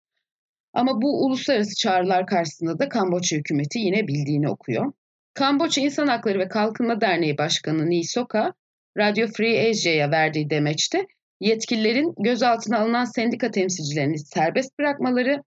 Ama 0.74 1.02
bu 1.02 1.26
uluslararası 1.26 1.76
çağrılar 1.76 2.26
karşısında 2.28 2.80
da 2.80 2.90
Kamboçya 2.90 3.40
hükümeti 3.40 3.80
yine 3.80 4.08
bildiğini 4.08 4.50
okuyor. 4.50 4.94
Kamboçya 5.34 5.84
İnsan 5.84 6.08
Hakları 6.08 6.40
ve 6.40 6.48
Kalkınma 6.48 7.02
Derneği 7.02 7.38
Başkanı 7.38 7.90
Ni 7.90 8.04
Soka, 8.04 8.54
Radio 8.98 9.28
Free 9.28 9.70
Asia'ya 9.70 10.12
verdiği 10.12 10.50
demeçte 10.50 11.06
yetkililerin 11.40 12.14
gözaltına 12.18 12.80
alınan 12.80 13.06
sendika 13.06 13.52
temsilcilerini 13.52 14.20
serbest 14.20 14.80
bırakmaları 14.80 15.44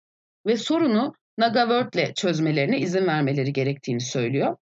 ve 0.47 0.57
sorunu 0.57 1.15
Naga 1.39 1.61
World 1.61 1.93
ile 1.95 2.15
çözmelerine 2.15 2.79
izin 2.79 3.07
vermeleri 3.07 3.53
gerektiğini 3.53 4.01
söylüyor. 4.01 4.57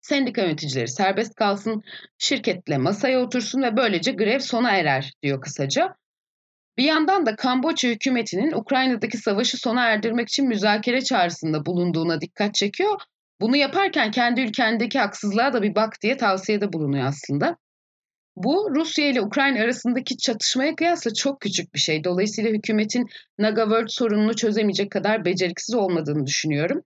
Sendika 0.00 0.42
yöneticileri 0.42 0.88
serbest 0.88 1.34
kalsın, 1.34 1.82
şirketle 2.18 2.78
masaya 2.78 3.20
otursun 3.20 3.62
ve 3.62 3.76
böylece 3.76 4.12
grev 4.12 4.38
sona 4.38 4.70
erer 4.70 5.12
diyor 5.22 5.40
kısaca. 5.40 5.96
Bir 6.78 6.84
yandan 6.84 7.26
da 7.26 7.36
Kamboçya 7.36 7.90
hükümetinin 7.90 8.52
Ukrayna'daki 8.52 9.18
savaşı 9.18 9.56
sona 9.56 9.84
erdirmek 9.84 10.28
için 10.28 10.48
müzakere 10.48 11.00
çağrısında 11.00 11.66
bulunduğuna 11.66 12.20
dikkat 12.20 12.54
çekiyor. 12.54 13.00
Bunu 13.40 13.56
yaparken 13.56 14.10
kendi 14.10 14.40
ülkendeki 14.40 14.98
haksızlığa 14.98 15.52
da 15.52 15.62
bir 15.62 15.74
bak 15.74 15.96
diye 16.02 16.16
tavsiyede 16.16 16.72
bulunuyor 16.72 17.06
aslında. 17.06 17.56
Bu 18.36 18.70
Rusya 18.74 19.08
ile 19.08 19.20
Ukrayna 19.20 19.62
arasındaki 19.62 20.16
çatışmaya 20.16 20.74
kıyasla 20.76 21.14
çok 21.14 21.40
küçük 21.40 21.74
bir 21.74 21.80
şey. 21.80 22.04
Dolayısıyla 22.04 22.50
hükümetin 22.50 23.06
Naga 23.38 23.62
World 23.62 23.88
sorununu 23.88 24.36
çözemeyecek 24.36 24.90
kadar 24.90 25.24
beceriksiz 25.24 25.74
olmadığını 25.74 26.26
düşünüyorum. 26.26 26.82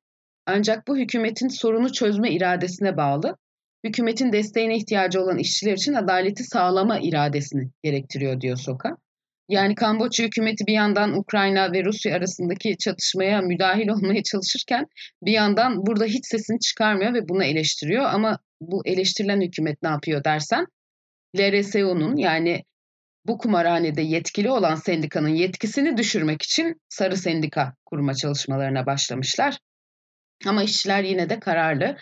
Ancak 0.46 0.88
bu 0.88 0.96
hükümetin 0.96 1.48
sorunu 1.48 1.92
çözme 1.92 2.30
iradesine 2.30 2.96
bağlı. 2.96 3.36
Hükümetin 3.84 4.32
desteğine 4.32 4.76
ihtiyacı 4.76 5.20
olan 5.20 5.38
işçiler 5.38 5.72
için 5.72 5.94
adaleti 5.94 6.44
sağlama 6.44 6.98
iradesini 6.98 7.70
gerektiriyor 7.82 8.40
diyor 8.40 8.56
Soka. 8.56 8.96
Yani 9.48 9.74
Kamboçya 9.74 10.26
hükümeti 10.26 10.66
bir 10.66 10.72
yandan 10.72 11.18
Ukrayna 11.18 11.72
ve 11.72 11.84
Rusya 11.84 12.16
arasındaki 12.16 12.76
çatışmaya 12.78 13.40
müdahil 13.40 13.88
olmaya 13.88 14.22
çalışırken 14.22 14.86
bir 15.22 15.32
yandan 15.32 15.86
burada 15.86 16.04
hiç 16.04 16.26
sesini 16.26 16.60
çıkarmıyor 16.60 17.14
ve 17.14 17.28
bunu 17.28 17.44
eleştiriyor. 17.44 18.04
Ama 18.04 18.38
bu 18.60 18.82
eleştirilen 18.86 19.40
hükümet 19.40 19.82
ne 19.82 19.88
yapıyor 19.88 20.24
dersen 20.24 20.66
LRSO'nun 21.38 22.16
yani 22.16 22.64
bu 23.26 23.38
kumarhanede 23.38 24.02
yetkili 24.02 24.50
olan 24.50 24.74
sendikanın 24.74 25.28
yetkisini 25.28 25.96
düşürmek 25.96 26.42
için 26.42 26.80
sarı 26.88 27.16
sendika 27.16 27.74
kurma 27.86 28.14
çalışmalarına 28.14 28.86
başlamışlar. 28.86 29.58
Ama 30.46 30.62
işçiler 30.62 31.02
yine 31.04 31.30
de 31.30 31.40
kararlı. 31.40 31.96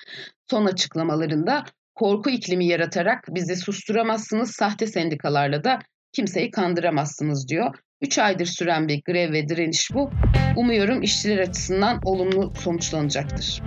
Son 0.51 0.67
açıklamalarında 0.67 1.65
korku 1.95 2.31
iklimi 2.31 2.67
yaratarak 2.67 3.25
bizi 3.29 3.57
susturamazsınız, 3.57 4.51
sahte 4.51 4.87
sendikalarla 4.87 5.65
da 5.65 5.79
kimseyi 6.13 6.51
kandıramazsınız 6.51 7.49
diyor. 7.49 7.75
3 8.01 8.19
aydır 8.19 8.47
süren 8.47 8.89
bir 8.89 9.03
grev 9.03 9.33
ve 9.33 9.49
direniş 9.49 9.91
bu. 9.95 10.11
Umuyorum 10.57 11.03
işçiler 11.03 11.39
açısından 11.39 12.01
olumlu 12.05 12.53
sonuçlanacaktır. 12.55 13.63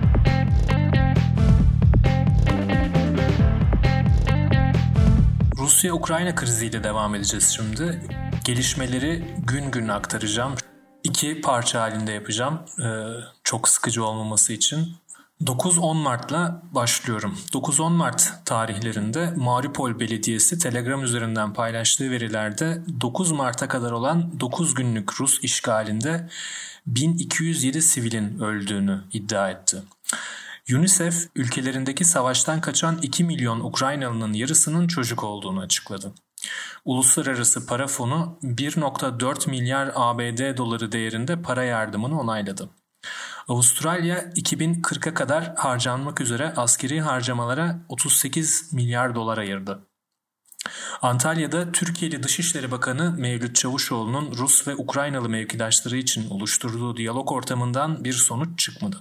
Rusya-Ukrayna 5.66 6.36
kriziyle 6.36 6.84
devam 6.84 7.16
edeceğiz 7.16 7.50
şimdi. 7.56 8.02
Gelişmeleri 8.46 9.24
gün 9.48 9.72
gün 9.72 9.88
aktaracağım. 9.88 10.56
İki 11.04 11.42
parça 11.42 11.82
halinde 11.82 12.12
yapacağım. 12.12 12.60
Ee, 12.80 12.86
çok 13.44 13.70
sıkıcı 13.70 14.06
olmaması 14.06 14.54
için. 14.54 14.96
9-10 15.44 15.98
Mart'la 15.98 16.62
başlıyorum. 16.72 17.38
9-10 17.54 17.92
Mart 17.92 18.34
tarihlerinde 18.46 19.34
Mariupol 19.36 20.00
Belediyesi 20.00 20.60
Telegram 20.60 21.04
üzerinden 21.04 21.54
paylaştığı 21.54 22.12
verilerde 22.12 22.82
9 23.02 23.32
Mart'a 23.32 23.68
kadar 23.68 23.92
olan 23.92 24.40
9 24.40 24.74
günlük 24.74 25.22
Rus 25.22 25.44
işgalinde 25.44 26.30
1207 26.88 27.82
sivilin 27.82 28.40
öldüğünü 28.40 29.02
iddia 29.14 29.50
etti. 29.50 29.78
UNICEF 30.74 31.28
ülkelerindeki 31.36 32.06
savaştan 32.06 32.62
kaçan 32.62 32.98
2 33.02 33.24
milyon 33.24 33.60
Ukraynalı'nın 33.60 34.34
yarısının 34.34 34.88
çocuk 34.88 35.24
olduğunu 35.24 35.60
açıkladı. 35.60 36.14
Uluslararası 36.86 37.66
Para 37.66 37.88
Fonu 37.88 38.40
1.4 38.44 39.50
milyar 39.50 39.92
ABD 39.96 40.58
doları 40.58 40.92
değerinde 40.92 41.42
para 41.42 41.64
yardımını 41.64 42.20
onayladı. 42.20 42.70
Avustralya 43.48 44.20
2040'a 44.20 45.14
kadar 45.14 45.56
harcanmak 45.56 46.22
üzere 46.22 46.54
askeri 46.56 47.02
harcamalara 47.02 47.80
38 47.90 48.74
milyar 48.74 49.16
dolar 49.16 49.38
ayırdı. 49.38 49.88
Antalya'da 51.02 51.72
Türkiye'li 51.72 52.24
Dışişleri 52.24 52.72
Bakanı 52.72 53.12
Mevlüt 53.12 53.56
Çavuşoğlu'nun 53.56 54.38
Rus 54.38 54.68
ve 54.68 54.76
Ukraynalı 54.76 55.30
mevkidaşları 55.30 55.98
için 55.98 56.30
oluşturduğu 56.30 56.98
diyalog 56.98 57.32
ortamından 57.32 58.04
bir 58.04 58.14
sonuç 58.14 58.60
çıkmadı. 58.60 59.00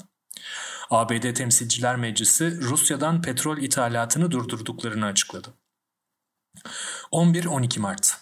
ABD 0.90 1.34
Temsilciler 1.34 1.96
Meclisi 1.96 2.60
Rusya'dan 2.60 3.22
petrol 3.22 3.58
ithalatını 3.58 4.30
durdurduklarını 4.30 5.06
açıkladı. 5.06 5.54
11-12 7.12 7.80
Mart 7.80 8.16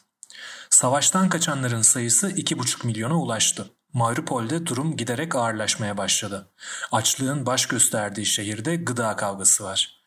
Savaştan 0.71 1.29
kaçanların 1.29 1.83
sayısı 1.83 2.31
2,5 2.31 2.87
milyona 2.87 3.21
ulaştı. 3.21 3.71
Mariupol'de 3.93 4.67
durum 4.67 4.97
giderek 4.97 5.35
ağırlaşmaya 5.35 5.97
başladı. 5.97 6.49
Açlığın 6.93 7.47
baş 7.47 7.67
gösterdiği 7.67 8.27
şehirde 8.27 8.77
gıda 8.77 9.17
kavgası 9.17 9.65
var. 9.65 10.03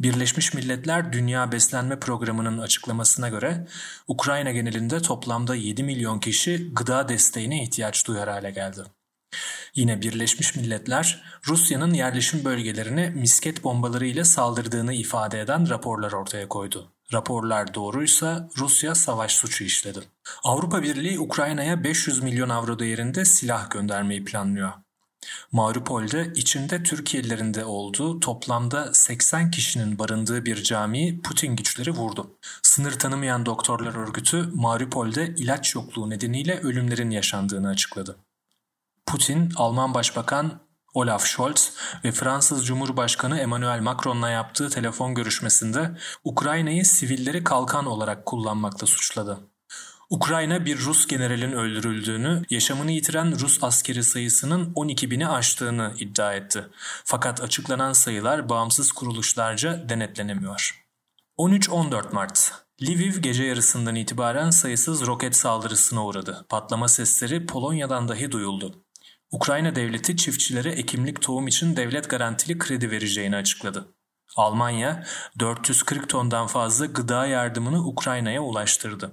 Birleşmiş 0.00 0.54
Milletler 0.54 1.12
Dünya 1.12 1.52
Beslenme 1.52 2.00
Programı'nın 2.00 2.58
açıklamasına 2.58 3.28
göre 3.28 3.66
Ukrayna 4.08 4.50
genelinde 4.50 5.02
toplamda 5.02 5.54
7 5.54 5.82
milyon 5.82 6.18
kişi 6.18 6.74
gıda 6.74 7.08
desteğine 7.08 7.62
ihtiyaç 7.62 8.06
duyar 8.06 8.28
hale 8.28 8.50
geldi. 8.50 8.84
Yine 9.74 10.02
Birleşmiş 10.02 10.56
Milletler 10.56 11.22
Rusya'nın 11.48 11.94
yerleşim 11.94 12.44
bölgelerine 12.44 13.10
misket 13.10 13.64
bombaları 13.64 14.06
ile 14.06 14.24
saldırdığını 14.24 14.94
ifade 14.94 15.40
eden 15.40 15.68
raporlar 15.70 16.12
ortaya 16.12 16.48
koydu. 16.48 16.92
Raporlar 17.12 17.74
doğruysa 17.74 18.48
Rusya 18.58 18.94
savaş 18.94 19.32
suçu 19.32 19.64
işledi. 19.64 20.00
Avrupa 20.44 20.82
Birliği 20.82 21.20
Ukrayna'ya 21.20 21.84
500 21.84 22.22
milyon 22.22 22.48
avro 22.48 22.78
değerinde 22.78 23.24
silah 23.24 23.70
göndermeyi 23.70 24.24
planlıyor. 24.24 24.72
Mariupol'de 25.52 26.32
içinde 26.34 26.82
Türkiye'lilerin 26.82 27.54
de 27.54 27.64
olduğu 27.64 28.20
toplamda 28.20 28.94
80 28.94 29.50
kişinin 29.50 29.98
barındığı 29.98 30.44
bir 30.44 30.62
camiyi 30.62 31.22
Putin 31.22 31.56
güçleri 31.56 31.90
vurdu. 31.90 32.30
Sınır 32.62 32.92
tanımayan 32.92 33.46
doktorlar 33.46 33.94
örgütü 33.94 34.50
Mariupol'de 34.54 35.34
ilaç 35.36 35.74
yokluğu 35.74 36.10
nedeniyle 36.10 36.60
ölümlerin 36.60 37.10
yaşandığını 37.10 37.68
açıkladı. 37.68 38.16
Putin, 39.06 39.52
Alman 39.56 39.94
Başbakan 39.94 40.60
Olaf 40.94 41.26
Scholz 41.26 41.72
ve 42.04 42.12
Fransız 42.12 42.66
Cumhurbaşkanı 42.66 43.38
Emmanuel 43.38 43.80
Macron'la 43.80 44.30
yaptığı 44.30 44.70
telefon 44.70 45.14
görüşmesinde 45.14 45.98
Ukrayna'yı 46.24 46.84
sivilleri 46.84 47.44
kalkan 47.44 47.86
olarak 47.86 48.26
kullanmakla 48.26 48.86
suçladı. 48.86 49.38
Ukrayna 50.10 50.64
bir 50.64 50.78
Rus 50.78 51.06
generalin 51.06 51.52
öldürüldüğünü, 51.52 52.42
yaşamını 52.50 52.92
yitiren 52.92 53.40
Rus 53.40 53.64
askeri 53.64 54.04
sayısının 54.04 54.72
12 54.74 55.10
bini 55.10 55.28
aştığını 55.28 55.94
iddia 55.98 56.34
etti. 56.34 56.66
Fakat 57.04 57.40
açıklanan 57.40 57.92
sayılar 57.92 58.48
bağımsız 58.48 58.92
kuruluşlarca 58.92 59.88
denetlenemiyor. 59.88 60.84
13-14 61.38 62.12
Mart 62.12 62.52
Lviv 62.82 63.18
gece 63.18 63.44
yarısından 63.44 63.94
itibaren 63.94 64.50
sayısız 64.50 65.06
roket 65.06 65.36
saldırısına 65.36 66.06
uğradı. 66.06 66.46
Patlama 66.48 66.88
sesleri 66.88 67.46
Polonya'dan 67.46 68.08
dahi 68.08 68.32
duyuldu. 68.32 68.85
Ukrayna 69.30 69.76
devleti 69.76 70.16
çiftçilere 70.16 70.70
ekimlik 70.70 71.22
tohum 71.22 71.48
için 71.48 71.76
devlet 71.76 72.10
garantili 72.10 72.58
kredi 72.58 72.90
vereceğini 72.90 73.36
açıkladı. 73.36 73.88
Almanya 74.36 75.06
440 75.38 76.08
tondan 76.08 76.46
fazla 76.46 76.86
gıda 76.86 77.26
yardımını 77.26 77.86
Ukrayna'ya 77.86 78.42
ulaştırdı. 78.42 79.12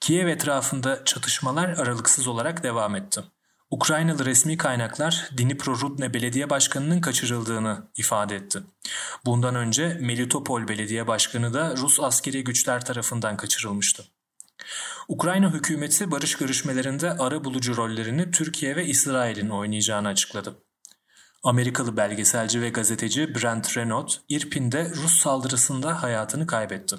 Kiev 0.00 0.26
etrafında 0.26 1.04
çatışmalar 1.04 1.68
aralıksız 1.68 2.28
olarak 2.28 2.62
devam 2.62 2.96
etti. 2.96 3.22
Ukraynalı 3.70 4.24
resmi 4.24 4.56
kaynaklar 4.56 5.30
Dnipro-Rudne 5.36 6.14
Belediye 6.14 6.50
Başkanı'nın 6.50 7.00
kaçırıldığını 7.00 7.88
ifade 7.96 8.36
etti. 8.36 8.62
Bundan 9.24 9.54
önce 9.54 9.98
Melitopol 10.00 10.68
Belediye 10.68 11.06
Başkanı 11.06 11.54
da 11.54 11.76
Rus 11.76 12.00
askeri 12.00 12.44
güçler 12.44 12.84
tarafından 12.84 13.36
kaçırılmıştı. 13.36 14.04
Ukrayna 15.08 15.52
hükümeti 15.52 16.10
barış 16.10 16.36
görüşmelerinde 16.36 17.10
ara 17.10 17.44
bulucu 17.44 17.76
rollerini 17.76 18.30
Türkiye 18.30 18.76
ve 18.76 18.86
İsrail'in 18.86 19.50
oynayacağını 19.50 20.08
açıkladı. 20.08 20.56
Amerikalı 21.42 21.96
belgeselci 21.96 22.60
ve 22.60 22.68
gazeteci 22.68 23.34
Brent 23.34 23.76
Renaud, 23.76 24.08
İrpin'de 24.28 24.90
Rus 24.90 25.12
saldırısında 25.12 26.02
hayatını 26.02 26.46
kaybetti. 26.46 26.96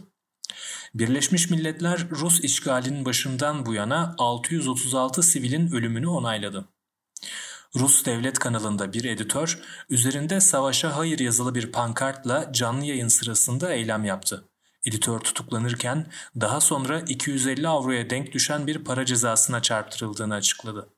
Birleşmiş 0.93 1.49
Milletler 1.49 2.09
Rus 2.09 2.39
işgalinin 2.39 3.05
başından 3.05 3.65
bu 3.65 3.73
yana 3.73 4.15
636 4.17 5.23
sivilin 5.23 5.71
ölümünü 5.71 6.07
onayladı. 6.07 6.65
Rus 7.75 8.05
devlet 8.05 8.39
kanalında 8.39 8.93
bir 8.93 9.03
editör 9.03 9.59
üzerinde 9.89 10.41
savaşa 10.41 10.97
hayır 10.97 11.19
yazılı 11.19 11.55
bir 11.55 11.71
pankartla 11.71 12.53
canlı 12.53 12.85
yayın 12.85 13.07
sırasında 13.07 13.73
eylem 13.73 14.05
yaptı. 14.05 14.49
Editör 14.85 15.19
tutuklanırken 15.19 16.07
daha 16.41 16.61
sonra 16.61 16.99
250 16.99 17.67
avroya 17.67 18.09
denk 18.09 18.33
düşen 18.33 18.67
bir 18.67 18.83
para 18.83 19.05
cezasına 19.05 19.61
çarptırıldığını 19.61 20.33
açıkladı. 20.33 20.89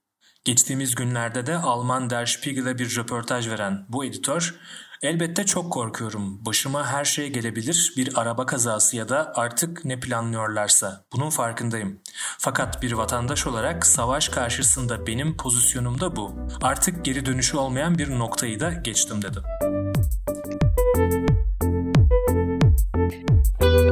Geçtiğimiz 0.45 0.95
günlerde 0.95 1.45
de 1.45 1.57
Alman 1.57 2.09
Der 2.09 2.25
Spiegel'e 2.25 2.77
bir 2.77 2.97
röportaj 2.97 3.49
veren 3.49 3.85
bu 3.89 4.05
editör, 4.05 4.55
Elbette 5.01 5.45
çok 5.45 5.73
korkuyorum. 5.73 6.45
Başıma 6.45 6.87
her 6.87 7.05
şey 7.05 7.29
gelebilir. 7.29 7.93
Bir 7.97 8.21
araba 8.21 8.45
kazası 8.45 8.97
ya 8.97 9.09
da 9.09 9.31
artık 9.35 9.85
ne 9.85 9.99
planlıyorlarsa. 9.99 11.05
Bunun 11.13 11.29
farkındayım. 11.29 11.99
Fakat 12.37 12.81
bir 12.81 12.91
vatandaş 12.91 13.47
olarak 13.47 13.85
savaş 13.85 14.29
karşısında 14.29 15.07
benim 15.07 15.37
pozisyonum 15.37 15.99
da 15.99 16.15
bu. 16.15 16.35
Artık 16.61 17.05
geri 17.05 17.25
dönüşü 17.25 17.57
olmayan 17.57 17.97
bir 17.97 18.19
noktayı 18.19 18.59
da 18.59 18.69
geçtim 18.69 19.21
dedi. 19.21 19.39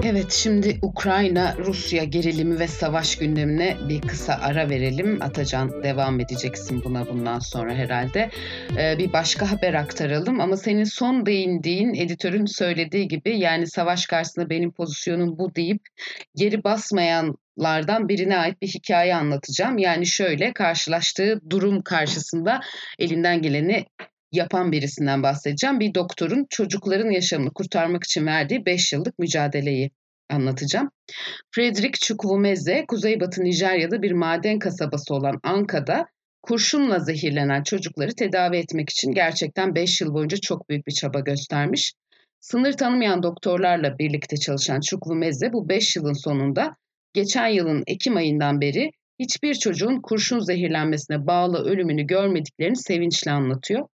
Evet 0.07 0.31
şimdi 0.31 0.79
Ukrayna-Rusya 0.81 2.03
gerilimi 2.03 2.59
ve 2.59 2.67
savaş 2.67 3.17
gündemine 3.17 3.77
bir 3.89 4.01
kısa 4.01 4.33
ara 4.33 4.69
verelim. 4.69 5.21
Atacan 5.21 5.83
devam 5.83 6.19
edeceksin 6.19 6.83
buna 6.83 7.07
bundan 7.07 7.39
sonra 7.39 7.73
herhalde. 7.73 8.29
Ee, 8.77 8.97
bir 8.97 9.13
başka 9.13 9.51
haber 9.51 9.73
aktaralım 9.73 10.39
ama 10.39 10.57
senin 10.57 10.83
son 10.83 11.25
değindiğin 11.25 11.93
editörün 11.93 12.45
söylediği 12.45 13.07
gibi 13.07 13.39
yani 13.39 13.67
savaş 13.67 14.05
karşısında 14.05 14.49
benim 14.49 14.71
pozisyonum 14.71 15.37
bu 15.37 15.55
deyip 15.55 15.81
geri 16.35 16.63
basmayanlardan 16.63 18.09
birine 18.09 18.37
ait 18.37 18.61
bir 18.61 18.67
hikaye 18.67 19.15
anlatacağım. 19.15 19.77
Yani 19.77 20.05
şöyle 20.05 20.53
karşılaştığı 20.53 21.41
durum 21.49 21.81
karşısında 21.81 22.59
elinden 22.99 23.41
geleni 23.41 23.85
yapan 24.35 24.71
birisinden 24.71 25.23
bahsedeceğim. 25.23 25.79
Bir 25.79 25.93
doktorun 25.93 26.45
çocukların 26.49 27.09
yaşamını 27.09 27.53
kurtarmak 27.53 28.03
için 28.03 28.25
verdiği 28.25 28.65
5 28.65 28.93
yıllık 28.93 29.19
mücadeleyi 29.19 29.91
anlatacağım. 30.29 30.89
Frederick 31.51 31.99
Chukwumeze, 31.99 32.85
Kuzeybatı 32.87 33.43
Nijerya'da 33.43 34.01
bir 34.01 34.11
maden 34.11 34.59
kasabası 34.59 35.15
olan 35.15 35.39
Anka'da 35.43 36.05
kurşunla 36.41 36.99
zehirlenen 36.99 37.63
çocukları 37.63 38.15
tedavi 38.15 38.57
etmek 38.57 38.89
için 38.89 39.11
gerçekten 39.11 39.75
5 39.75 40.01
yıl 40.01 40.13
boyunca 40.13 40.37
çok 40.37 40.69
büyük 40.69 40.87
bir 40.87 40.91
çaba 40.91 41.19
göstermiş. 41.19 41.93
Sınır 42.39 42.73
tanımayan 42.73 43.23
doktorlarla 43.23 43.99
birlikte 43.99 44.37
çalışan 44.37 44.79
Chukwumeze 44.79 45.53
bu 45.53 45.69
5 45.69 45.95
yılın 45.95 46.23
sonunda 46.23 46.75
geçen 47.13 47.47
yılın 47.47 47.83
Ekim 47.87 48.17
ayından 48.17 48.61
beri 48.61 48.91
hiçbir 49.19 49.55
çocuğun 49.55 50.01
kurşun 50.01 50.39
zehirlenmesine 50.39 51.27
bağlı 51.27 51.57
ölümünü 51.57 52.03
görmediklerini 52.07 52.77
sevinçle 52.77 53.31
anlatıyor. 53.31 53.87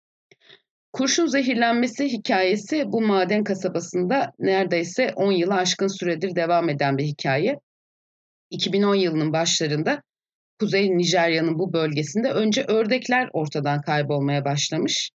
Kurşun 0.93 1.27
zehirlenmesi 1.27 2.05
hikayesi 2.05 2.85
bu 2.87 3.01
maden 3.01 3.45
kasabasında 3.45 4.33
neredeyse 4.39 5.13
10 5.17 5.33
yılı 5.33 5.55
aşkın 5.55 5.89
süredir 5.89 6.35
devam 6.37 6.69
eden 6.69 6.99
bir 6.99 7.05
hikaye. 7.05 7.57
2010 8.51 8.95
yılının 8.95 9.33
başlarında 9.33 10.03
Kuzey 10.61 10.99
Nijerya'nın 10.99 11.59
bu 11.59 11.73
bölgesinde 11.73 12.31
önce 12.31 12.65
ördekler 12.65 13.29
ortadan 13.33 13.83
kaybolmaya 13.83 14.45
başlamış. 14.45 15.11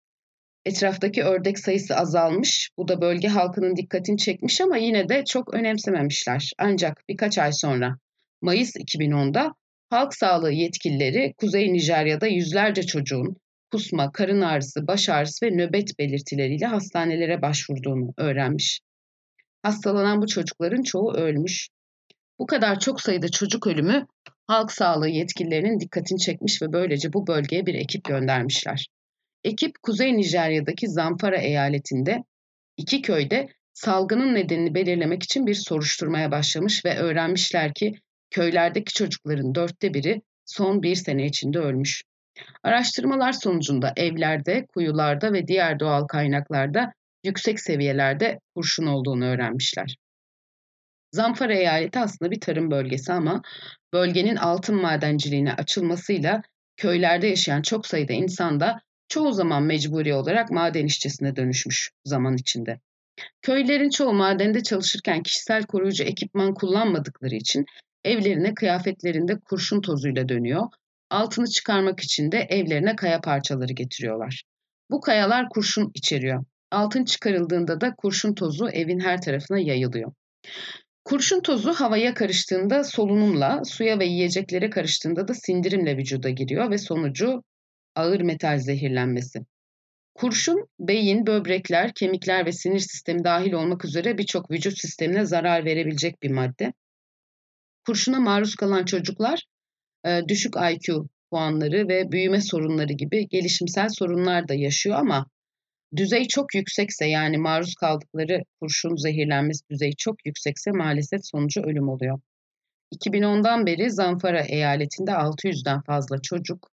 Etraftaki 0.65 1.23
ördek 1.23 1.59
sayısı 1.59 1.97
azalmış. 1.97 2.71
Bu 2.77 2.89
da 2.89 3.01
bölge 3.01 3.29
halkının 3.29 3.77
dikkatini 3.77 4.19
çekmiş 4.19 4.61
ama 4.61 4.77
yine 4.77 5.09
de 5.09 5.25
çok 5.25 5.55
önemsememişler. 5.55 6.53
Ancak 6.59 7.03
birkaç 7.09 7.39
ay 7.39 7.53
sonra 7.53 7.99
Mayıs 8.43 8.77
2010'da 8.77 9.55
halk 9.91 10.15
sağlığı 10.15 10.53
yetkilileri 10.53 11.35
Kuzey 11.37 11.73
Nijerya'da 11.73 12.27
yüzlerce 12.27 12.83
çocuğun 12.83 13.37
kusma, 13.73 14.13
karın 14.13 14.41
ağrısı, 14.41 14.87
baş 14.87 15.09
ağrısı 15.09 15.47
ve 15.47 15.51
nöbet 15.51 15.99
belirtileriyle 15.99 16.67
hastanelere 16.67 17.43
başvurduğunu 17.43 18.15
öğrenmiş. 18.17 18.81
Hastalanan 19.63 20.23
bu 20.23 20.27
çocukların 20.27 20.83
çoğu 20.83 21.13
ölmüş. 21.13 21.69
Bu 22.39 22.47
kadar 22.47 22.81
çok 22.81 23.01
sayıda 23.01 23.29
çocuk 23.29 23.67
ölümü 23.67 24.07
halk 24.47 24.73
sağlığı 24.73 25.09
yetkililerinin 25.09 25.81
dikkatini 25.81 26.19
çekmiş 26.19 26.63
ve 26.63 26.73
böylece 26.73 27.13
bu 27.13 27.27
bölgeye 27.27 27.67
bir 27.67 27.75
ekip 27.75 28.05
göndermişler. 28.05 28.87
Ekip 29.45 29.83
Kuzey 29.83 30.17
Nijerya'daki 30.17 30.89
Zamfara 30.89 31.37
eyaletinde 31.39 32.25
iki 32.77 33.03
köyde 33.03 33.49
salgının 33.73 34.35
nedenini 34.35 34.75
belirlemek 34.75 35.23
için 35.23 35.47
bir 35.47 35.55
soruşturmaya 35.55 36.31
başlamış 36.31 36.85
ve 36.85 36.99
öğrenmişler 36.99 37.75
ki 37.75 37.95
köylerdeki 38.31 38.95
çocukların 38.95 39.55
dörtte 39.55 39.95
biri 39.95 40.23
son 40.45 40.83
bir 40.83 40.95
sene 40.95 41.27
içinde 41.27 41.59
ölmüş. 41.59 42.03
Araştırmalar 42.63 43.33
sonucunda 43.33 43.93
evlerde, 43.97 44.67
kuyularda 44.67 45.33
ve 45.33 45.47
diğer 45.47 45.81
doğal 45.81 46.07
kaynaklarda 46.07 46.93
yüksek 47.25 47.61
seviyelerde 47.61 48.41
kurşun 48.55 48.87
olduğunu 48.87 49.25
öğrenmişler. 49.25 49.97
Zamfara 51.13 51.55
eyaleti 51.55 51.99
aslında 51.99 52.31
bir 52.31 52.41
tarım 52.41 52.71
bölgesi 52.71 53.13
ama 53.13 53.43
bölgenin 53.93 54.37
altın 54.37 54.81
madenciliğine 54.81 55.53
açılmasıyla 55.53 56.43
köylerde 56.77 57.27
yaşayan 57.27 57.63
çok 57.63 57.87
sayıda 57.87 58.13
insan 58.13 58.61
da 58.61 58.81
çoğu 59.09 59.33
zaman 59.33 59.63
mecburi 59.63 60.15
olarak 60.15 60.51
maden 60.51 60.87
işçisine 60.87 61.37
dönüşmüş 61.37 61.91
zaman 62.05 62.37
içinde. 62.37 62.81
Köylerin 63.43 63.91
çoğu 63.91 64.13
madende 64.13 64.63
çalışırken 64.63 65.23
kişisel 65.23 65.67
koruyucu 65.67 66.05
ekipman 66.05 66.55
kullanmadıkları 66.55 67.35
için 67.35 67.65
evlerine 68.05 68.55
kıyafetlerinde 68.55 69.39
kurşun 69.41 69.81
tozuyla 69.81 70.29
dönüyor 70.29 70.67
Altını 71.11 71.47
çıkarmak 71.47 72.01
için 72.01 72.33
de 72.33 72.39
evlerine 72.39 72.97
kaya 72.97 73.21
parçaları 73.21 73.73
getiriyorlar. 73.73 74.43
Bu 74.91 75.01
kayalar 75.01 75.49
kurşun 75.49 75.91
içeriyor. 75.95 76.45
Altın 76.71 77.05
çıkarıldığında 77.05 77.81
da 77.81 77.95
kurşun 77.95 78.35
tozu 78.35 78.69
evin 78.69 79.01
her 79.01 79.23
tarafına 79.23 79.59
yayılıyor. 79.59 80.13
Kurşun 81.05 81.41
tozu 81.41 81.73
havaya 81.73 82.15
karıştığında 82.15 82.85
solunumla, 82.85 83.65
suya 83.65 83.99
ve 83.99 84.05
yiyeceklere 84.05 84.71
karıştığında 84.71 85.29
da 85.29 85.35
sindirimle 85.35 85.97
vücuda 85.97 86.31
giriyor 86.31 86.71
ve 86.71 86.79
sonucu 86.79 87.43
ağır 87.95 88.21
metal 88.21 88.59
zehirlenmesi. 88.59 89.41
Kurşun, 90.15 90.69
beyin, 90.81 91.27
böbrekler, 91.27 91.95
kemikler 91.95 92.47
ve 92.47 92.53
sinir 92.53 92.79
sistemi 92.79 93.25
dahil 93.25 93.53
olmak 93.53 93.85
üzere 93.85 94.19
birçok 94.19 94.51
vücut 94.51 94.79
sistemine 94.79 95.25
zarar 95.25 95.65
verebilecek 95.65 96.23
bir 96.23 96.31
madde. 96.31 96.73
Kurşuna 97.87 98.21
maruz 98.21 98.55
kalan 98.55 98.85
çocuklar 98.85 99.47
düşük 100.29 100.55
IQ 100.73 101.09
puanları 101.31 101.89
ve 101.89 102.13
büyüme 102.13 102.41
sorunları 102.41 102.93
gibi 102.93 103.29
gelişimsel 103.29 103.89
sorunlar 103.89 104.49
da 104.49 104.55
yaşıyor 104.55 104.97
ama 104.99 105.27
düzey 105.97 106.29
çok 106.29 106.55
yüksekse 106.55 107.07
yani 107.07 107.39
maruz 107.39 107.75
kaldıkları 107.75 108.43
kurşun 108.61 108.97
zehirlenmesi 108.97 109.69
düzeyi 109.71 109.97
çok 109.97 110.27
yüksekse 110.27 110.71
maalesef 110.71 111.21
sonucu 111.23 111.61
ölüm 111.61 111.89
oluyor. 111.89 112.21
2010'dan 112.95 113.67
beri 113.67 113.91
Zamfara 113.91 114.41
eyaletinde 114.41 115.11
600'den 115.11 115.83
fazla 115.83 116.23
çocuk 116.23 116.71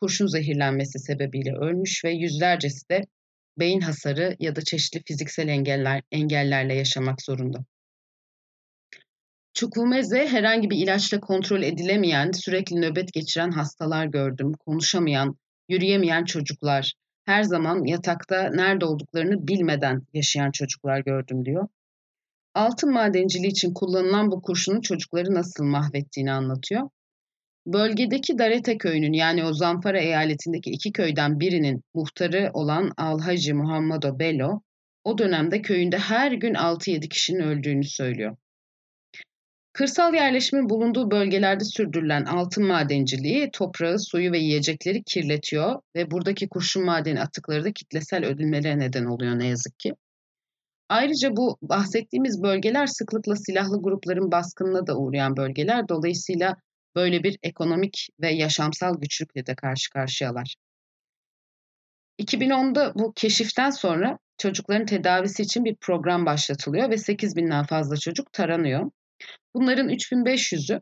kurşun 0.00 0.26
zehirlenmesi 0.26 0.98
sebebiyle 0.98 1.52
ölmüş 1.52 2.04
ve 2.04 2.10
yüzlercesi 2.10 2.88
de 2.88 3.06
beyin 3.58 3.80
hasarı 3.80 4.36
ya 4.38 4.56
da 4.56 4.64
çeşitli 4.64 5.02
fiziksel 5.06 5.48
engeller 5.48 6.02
engellerle 6.12 6.74
yaşamak 6.74 7.22
zorunda. 7.22 7.58
Çukumeze 9.54 10.28
herhangi 10.28 10.70
bir 10.70 10.76
ilaçla 10.76 11.20
kontrol 11.20 11.62
edilemeyen, 11.62 12.30
sürekli 12.32 12.80
nöbet 12.80 13.12
geçiren 13.12 13.50
hastalar 13.50 14.06
gördüm. 14.06 14.52
Konuşamayan, 14.66 15.36
yürüyemeyen 15.68 16.24
çocuklar, 16.24 16.92
her 17.24 17.42
zaman 17.42 17.84
yatakta 17.84 18.50
nerede 18.50 18.84
olduklarını 18.84 19.48
bilmeden 19.48 20.02
yaşayan 20.14 20.50
çocuklar 20.50 21.00
gördüm 21.00 21.44
diyor. 21.44 21.68
Altın 22.54 22.92
madenciliği 22.92 23.50
için 23.50 23.74
kullanılan 23.74 24.30
bu 24.30 24.42
kurşunun 24.42 24.80
çocukları 24.80 25.34
nasıl 25.34 25.64
mahvettiğini 25.64 26.32
anlatıyor. 26.32 26.88
Bölgedeki 27.66 28.38
Darete 28.38 28.78
köyünün 28.78 29.12
yani 29.12 29.44
o 29.44 29.52
Zamfara 29.52 30.00
eyaletindeki 30.00 30.70
iki 30.70 30.92
köyden 30.92 31.40
birinin 31.40 31.82
muhtarı 31.94 32.50
olan 32.54 32.92
Alhaji 32.96 33.54
Muhammedo 33.54 34.18
Bello, 34.18 34.60
o 35.04 35.18
dönemde 35.18 35.62
köyünde 35.62 35.98
her 35.98 36.32
gün 36.32 36.54
6-7 36.54 37.08
kişinin 37.08 37.40
öldüğünü 37.40 37.84
söylüyor. 37.84 38.36
Kırsal 39.80 40.14
yerleşimin 40.14 40.68
bulunduğu 40.68 41.10
bölgelerde 41.10 41.64
sürdürülen 41.64 42.24
altın 42.24 42.66
madenciliği 42.66 43.50
toprağı, 43.52 43.98
suyu 43.98 44.32
ve 44.32 44.38
yiyecekleri 44.38 45.02
kirletiyor 45.02 45.80
ve 45.96 46.10
buradaki 46.10 46.48
kurşun 46.48 46.84
madeni 46.84 47.20
atıkları 47.20 47.64
da 47.64 47.72
kitlesel 47.72 48.24
ölümlere 48.24 48.78
neden 48.78 49.04
oluyor 49.04 49.38
ne 49.38 49.46
yazık 49.46 49.78
ki. 49.78 49.94
Ayrıca 50.88 51.36
bu 51.36 51.58
bahsettiğimiz 51.62 52.42
bölgeler 52.42 52.86
sıklıkla 52.86 53.36
silahlı 53.36 53.82
grupların 53.82 54.32
baskınına 54.32 54.86
da 54.86 54.96
uğrayan 54.96 55.36
bölgeler. 55.36 55.88
Dolayısıyla 55.88 56.56
böyle 56.96 57.22
bir 57.22 57.38
ekonomik 57.42 58.08
ve 58.20 58.30
yaşamsal 58.30 59.00
güçlükle 59.00 59.46
de 59.46 59.54
karşı 59.54 59.90
karşıyalar. 59.90 60.54
2010'da 62.18 62.92
bu 62.94 63.12
keşiften 63.16 63.70
sonra 63.70 64.18
çocukların 64.38 64.86
tedavisi 64.86 65.42
için 65.42 65.64
bir 65.64 65.76
program 65.80 66.26
başlatılıyor 66.26 66.90
ve 66.90 66.98
8 66.98 67.36
binden 67.36 67.64
fazla 67.64 67.96
çocuk 67.96 68.32
taranıyor. 68.32 68.90
Bunların 69.54 69.88
3500'ü 69.88 70.80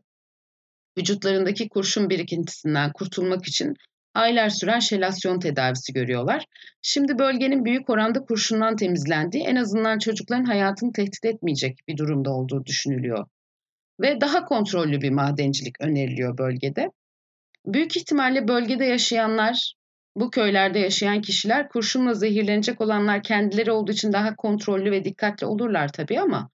vücutlarındaki 0.98 1.68
kurşun 1.68 2.10
birikintisinden 2.10 2.92
kurtulmak 2.92 3.46
için 3.46 3.74
aylar 4.14 4.48
süren 4.48 4.78
şelasyon 4.78 5.40
tedavisi 5.40 5.92
görüyorlar. 5.92 6.44
Şimdi 6.82 7.18
bölgenin 7.18 7.64
büyük 7.64 7.90
oranda 7.90 8.20
kurşundan 8.20 8.76
temizlendiği, 8.76 9.44
en 9.44 9.56
azından 9.56 9.98
çocukların 9.98 10.44
hayatını 10.44 10.92
tehdit 10.92 11.24
etmeyecek 11.24 11.78
bir 11.88 11.96
durumda 11.96 12.30
olduğu 12.30 12.64
düşünülüyor. 12.64 13.26
Ve 14.00 14.20
daha 14.20 14.44
kontrollü 14.44 15.00
bir 15.00 15.10
madencilik 15.10 15.80
öneriliyor 15.80 16.38
bölgede. 16.38 16.90
Büyük 17.66 17.96
ihtimalle 17.96 18.48
bölgede 18.48 18.84
yaşayanlar, 18.84 19.74
bu 20.16 20.30
köylerde 20.30 20.78
yaşayan 20.78 21.20
kişiler 21.20 21.68
kurşunla 21.68 22.14
zehirlenecek 22.14 22.80
olanlar 22.80 23.22
kendileri 23.22 23.72
olduğu 23.72 23.92
için 23.92 24.12
daha 24.12 24.36
kontrollü 24.36 24.90
ve 24.90 25.04
dikkatli 25.04 25.46
olurlar 25.46 25.88
tabii 25.92 26.20
ama 26.20 26.50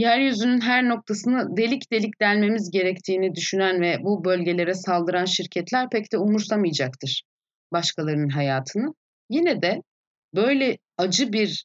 yeryüzünün 0.00 0.60
her 0.60 0.88
noktasını 0.88 1.56
delik 1.56 1.92
delik 1.92 2.20
delmemiz 2.20 2.70
gerektiğini 2.70 3.34
düşünen 3.34 3.80
ve 3.80 3.96
bu 4.02 4.24
bölgelere 4.24 4.74
saldıran 4.74 5.24
şirketler 5.24 5.90
pek 5.90 6.12
de 6.12 6.18
umursamayacaktır 6.18 7.22
başkalarının 7.72 8.28
hayatını. 8.28 8.94
Yine 9.30 9.62
de 9.62 9.82
böyle 10.34 10.78
acı 10.98 11.32
bir 11.32 11.64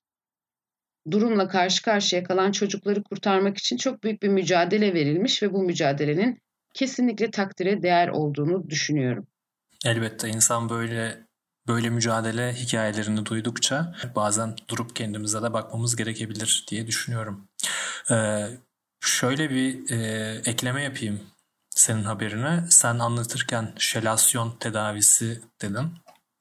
durumla 1.12 1.48
karşı 1.48 1.84
karşıya 1.84 2.24
kalan 2.24 2.52
çocukları 2.52 3.04
kurtarmak 3.04 3.58
için 3.58 3.78
çok 3.78 4.04
büyük 4.04 4.24
bir 4.24 4.30
mücadele 4.30 4.93
verilmiş 4.93 5.43
ve 5.43 5.54
bu 5.54 5.63
mücadelenin 5.63 6.39
kesinlikle 6.74 7.32
takdire 7.32 7.82
değer 7.82 8.08
olduğunu 8.08 8.69
düşünüyorum. 8.69 9.28
Elbette 9.86 10.30
insan 10.30 10.69
böyle 10.69 11.24
böyle 11.67 11.89
mücadele 11.89 12.54
hikayelerini 12.54 13.25
duydukça 13.25 13.95
bazen 14.15 14.56
durup 14.69 14.95
kendimize 14.95 15.41
de 15.41 15.54
bakmamız 15.54 15.95
gerekebilir 15.95 16.65
diye 16.67 16.88
düşünüyorum. 16.88 17.47
Ee, 18.12 18.47
şöyle 19.01 19.49
bir 19.49 19.91
e, 19.91 20.41
ekleme 20.45 20.84
yapayım 20.84 21.19
senin 21.69 22.04
haberine. 22.04 22.63
Sen 22.69 22.99
anlatırken 22.99 23.73
şelasyon 23.78 24.56
tedavisi 24.60 25.41
dedin. 25.62 25.91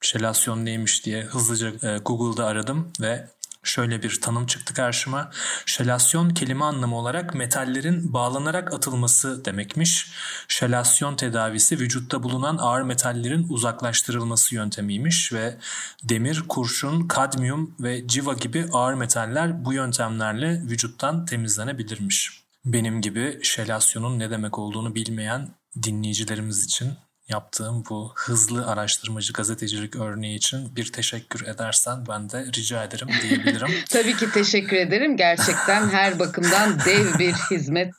Şelasyon 0.01 0.65
neymiş 0.65 1.05
diye 1.05 1.23
hızlıca 1.23 1.67
e, 1.67 1.97
Google'da 1.97 2.45
aradım 2.45 2.91
ve 3.01 3.27
şöyle 3.67 4.03
bir 4.03 4.21
tanım 4.21 4.45
çıktı 4.45 4.73
karşıma. 4.73 5.31
Şelasyon 5.65 6.29
kelime 6.29 6.65
anlamı 6.65 6.97
olarak 6.97 7.35
metallerin 7.35 8.13
bağlanarak 8.13 8.73
atılması 8.73 9.45
demekmiş. 9.45 10.11
Şelasyon 10.47 11.15
tedavisi 11.15 11.79
vücutta 11.79 12.23
bulunan 12.23 12.57
ağır 12.57 12.81
metallerin 12.81 13.47
uzaklaştırılması 13.49 14.55
yöntemiymiş 14.55 15.33
ve 15.33 15.57
demir, 16.03 16.43
kurşun, 16.47 17.07
kadmiyum 17.07 17.75
ve 17.79 18.07
civa 18.07 18.33
gibi 18.33 18.65
ağır 18.71 18.93
metaller 18.93 19.65
bu 19.65 19.73
yöntemlerle 19.73 20.61
vücuttan 20.61 21.25
temizlenebilirmiş. 21.25 22.45
Benim 22.65 23.01
gibi 23.01 23.39
şelasyonun 23.43 24.19
ne 24.19 24.29
demek 24.29 24.59
olduğunu 24.59 24.95
bilmeyen 24.95 25.49
dinleyicilerimiz 25.83 26.65
için 26.65 26.93
yaptığım 27.29 27.83
bu 27.89 28.13
hızlı 28.15 28.67
araştırmacı 28.67 29.33
gazetecilik 29.33 29.95
örneği 29.95 30.37
için 30.37 30.75
bir 30.75 30.91
teşekkür 30.91 31.47
edersen 31.47 32.07
ben 32.09 32.29
de 32.29 32.45
rica 32.45 32.83
ederim 32.83 33.07
diyebilirim. 33.21 33.67
Tabii 33.89 34.15
ki 34.15 34.31
teşekkür 34.31 34.77
ederim. 34.77 35.17
Gerçekten 35.17 35.89
her 35.89 36.19
bakımdan 36.19 36.79
dev 36.85 37.19
bir 37.19 37.33
hizmet 37.33 37.93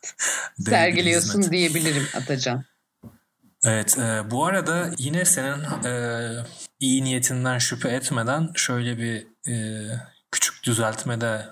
dev 0.59 0.71
sergiliyorsun 0.71 1.41
bir 1.41 1.47
hizmet. 1.47 1.53
diyebilirim 1.53 2.09
Atacan. 2.15 2.65
Evet 3.65 3.99
e, 3.99 4.31
bu 4.31 4.47
arada 4.47 4.91
yine 4.99 5.25
senin 5.25 5.85
e, 5.85 6.31
iyi 6.81 7.05
niyetinden 7.05 7.59
şüphe 7.59 7.89
etmeden 7.89 8.51
şöyle 8.55 8.99
bir 8.99 9.27
e, 9.53 9.87
küçük 10.31 10.65
düzeltmede 10.65 11.47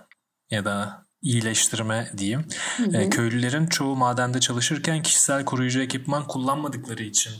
ya 0.50 0.64
da 0.64 1.04
iyileştirme 1.22 2.10
diyeyim. 2.18 2.46
Hı 2.76 2.82
hı. 2.82 2.96
E, 2.96 3.10
köylülerin 3.10 3.66
çoğu 3.66 3.96
madende 3.96 4.40
çalışırken 4.40 5.02
kişisel 5.02 5.44
koruyucu 5.44 5.80
ekipman 5.82 6.26
kullanmadıkları 6.26 7.02
için 7.02 7.32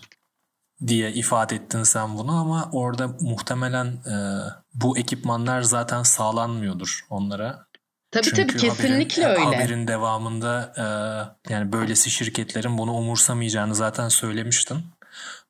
diye 0.87 1.13
ifade 1.13 1.55
ettin 1.55 1.83
sen 1.83 2.19
bunu 2.19 2.33
ama 2.33 2.69
orada 2.73 3.09
muhtemelen 3.21 3.87
e, 3.87 4.17
bu 4.75 4.99
ekipmanlar 4.99 5.63
zaten 5.63 6.03
sağlanmıyordur 6.03 7.01
onlara. 7.11 7.67
Tabii 8.11 8.25
Çünkü 8.25 8.47
tabii 8.47 8.59
kesinlikle 8.59 9.23
haberin, 9.23 9.47
öyle. 9.47 9.57
Haberin 9.57 9.89
devamında 9.89 10.73
e, 10.77 10.85
yani 11.53 11.73
böylesi 11.73 12.11
şirketlerin 12.11 12.79
bunu 12.79 12.93
umursamayacağını 12.93 13.75
zaten 13.75 14.09
söylemiştin. 14.09 14.79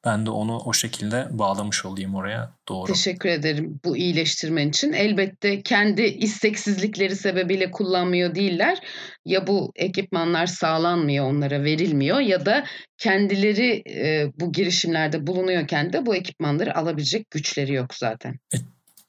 Ben 0.05 0.27
de 0.27 0.31
onu 0.31 0.59
o 0.59 0.73
şekilde 0.73 1.27
bağlamış 1.31 1.85
olayım 1.85 2.15
oraya. 2.15 2.51
Doğru. 2.69 2.93
Teşekkür 2.93 3.29
ederim 3.29 3.81
bu 3.85 3.97
iyileştirmen 3.97 4.69
için. 4.69 4.93
Elbette 4.93 5.63
kendi 5.63 6.03
isteksizlikleri 6.03 7.17
sebebiyle 7.17 7.71
kullanmıyor 7.71 8.35
değiller. 8.35 8.79
Ya 9.25 9.47
bu 9.47 9.73
ekipmanlar 9.77 10.47
sağlanmıyor, 10.47 11.25
onlara 11.31 11.65
verilmiyor 11.65 12.21
ya 12.21 12.47
da 12.47 12.65
kendileri 12.99 13.83
e, 13.91 14.27
bu 14.41 14.53
girişimlerde 14.53 15.27
bulunuyorken 15.27 15.93
de 15.93 16.07
bu 16.07 16.17
ekipmanları 16.17 16.77
alabilecek 16.77 17.31
güçleri 17.31 17.75
yok 17.75 17.95
zaten. 17.95 18.35
E, 18.55 18.57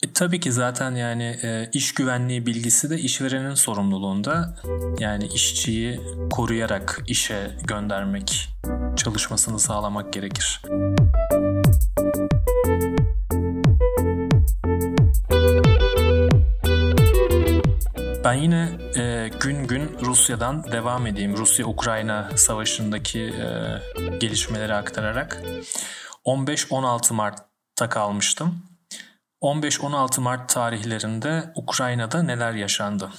e, 0.06 0.14
tabii 0.14 0.40
ki 0.40 0.52
zaten 0.52 0.96
yani 0.96 1.24
e, 1.44 1.70
iş 1.74 1.94
güvenliği 1.94 2.46
bilgisi 2.46 2.90
de 2.90 3.00
işverenin 3.00 3.54
sorumluluğunda. 3.54 4.56
Yani 5.00 5.28
işçiyi 5.28 6.02
koruyarak 6.30 7.04
işe 7.08 7.52
göndermek, 7.64 8.50
çalışmasını 8.96 9.60
sağlamak 9.60 10.14
gerekir. 10.14 10.62
Ben 18.24 18.34
yine 18.34 18.70
e, 18.98 19.30
gün 19.40 19.68
gün 19.68 19.98
Rusya'dan 20.02 20.72
devam 20.72 21.08
edeyim. 21.08 21.38
Rusya-Ukrayna 21.38 22.30
savaşındaki 22.36 23.20
e, 23.20 24.18
gelişmeleri 24.18 24.74
aktararak. 24.74 25.42
15-16 26.26 27.14
Mart'ta 27.14 27.90
kalmıştım. 27.90 28.75
15-16 29.42 30.22
Mart 30.22 30.50
tarihlerinde 30.50 31.54
Ukrayna'da 31.56 32.24
neler 32.24 32.54
yaşandı? 32.54 33.12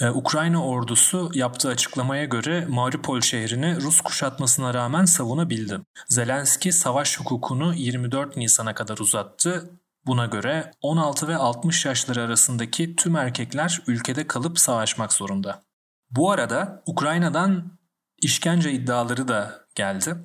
Ee, 0.00 0.10
Ukrayna 0.10 0.66
ordusu 0.66 1.30
yaptığı 1.34 1.68
açıklamaya 1.68 2.24
göre 2.24 2.66
Mariupol 2.68 3.20
şehrini 3.20 3.76
Rus 3.76 4.00
kuşatmasına 4.00 4.74
rağmen 4.74 5.04
savunabildi. 5.04 5.80
Zelenski 6.08 6.72
savaş 6.72 7.20
hukukunu 7.20 7.74
24 7.74 8.36
Nisan'a 8.36 8.74
kadar 8.74 8.98
uzattı. 8.98 9.70
Buna 10.06 10.26
göre 10.26 10.70
16 10.82 11.28
ve 11.28 11.36
60 11.36 11.84
yaşları 11.84 12.22
arasındaki 12.22 12.96
tüm 12.96 13.16
erkekler 13.16 13.82
ülkede 13.86 14.26
kalıp 14.26 14.58
savaşmak 14.58 15.12
zorunda. 15.12 15.62
Bu 16.10 16.30
arada 16.30 16.82
Ukrayna'dan 16.86 17.78
işkence 18.22 18.72
iddiaları 18.72 19.28
da 19.28 19.63
geldi. 19.74 20.16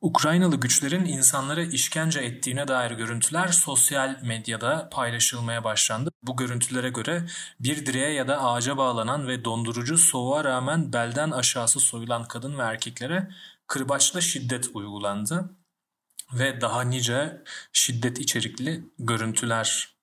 Ukraynalı 0.00 0.56
güçlerin 0.56 1.04
insanlara 1.04 1.62
işkence 1.62 2.20
ettiğine 2.20 2.68
dair 2.68 2.90
görüntüler 2.90 3.48
sosyal 3.48 4.16
medyada 4.22 4.88
paylaşılmaya 4.92 5.64
başlandı. 5.64 6.10
Bu 6.22 6.36
görüntülere 6.36 6.88
göre 6.88 7.26
bir 7.60 7.86
direğe 7.86 8.12
ya 8.12 8.28
da 8.28 8.44
ağaca 8.44 8.76
bağlanan 8.76 9.28
ve 9.28 9.44
dondurucu 9.44 9.98
soğuğa 9.98 10.44
rağmen 10.44 10.92
belden 10.92 11.30
aşağısı 11.30 11.80
soyulan 11.80 12.24
kadın 12.24 12.58
ve 12.58 12.62
erkeklere 12.62 13.30
kırbaçla 13.66 14.20
şiddet 14.20 14.68
uygulandı 14.74 15.50
ve 16.32 16.60
daha 16.60 16.82
nice 16.82 17.42
şiddet 17.72 18.18
içerikli 18.18 18.84
görüntüler 18.98 19.96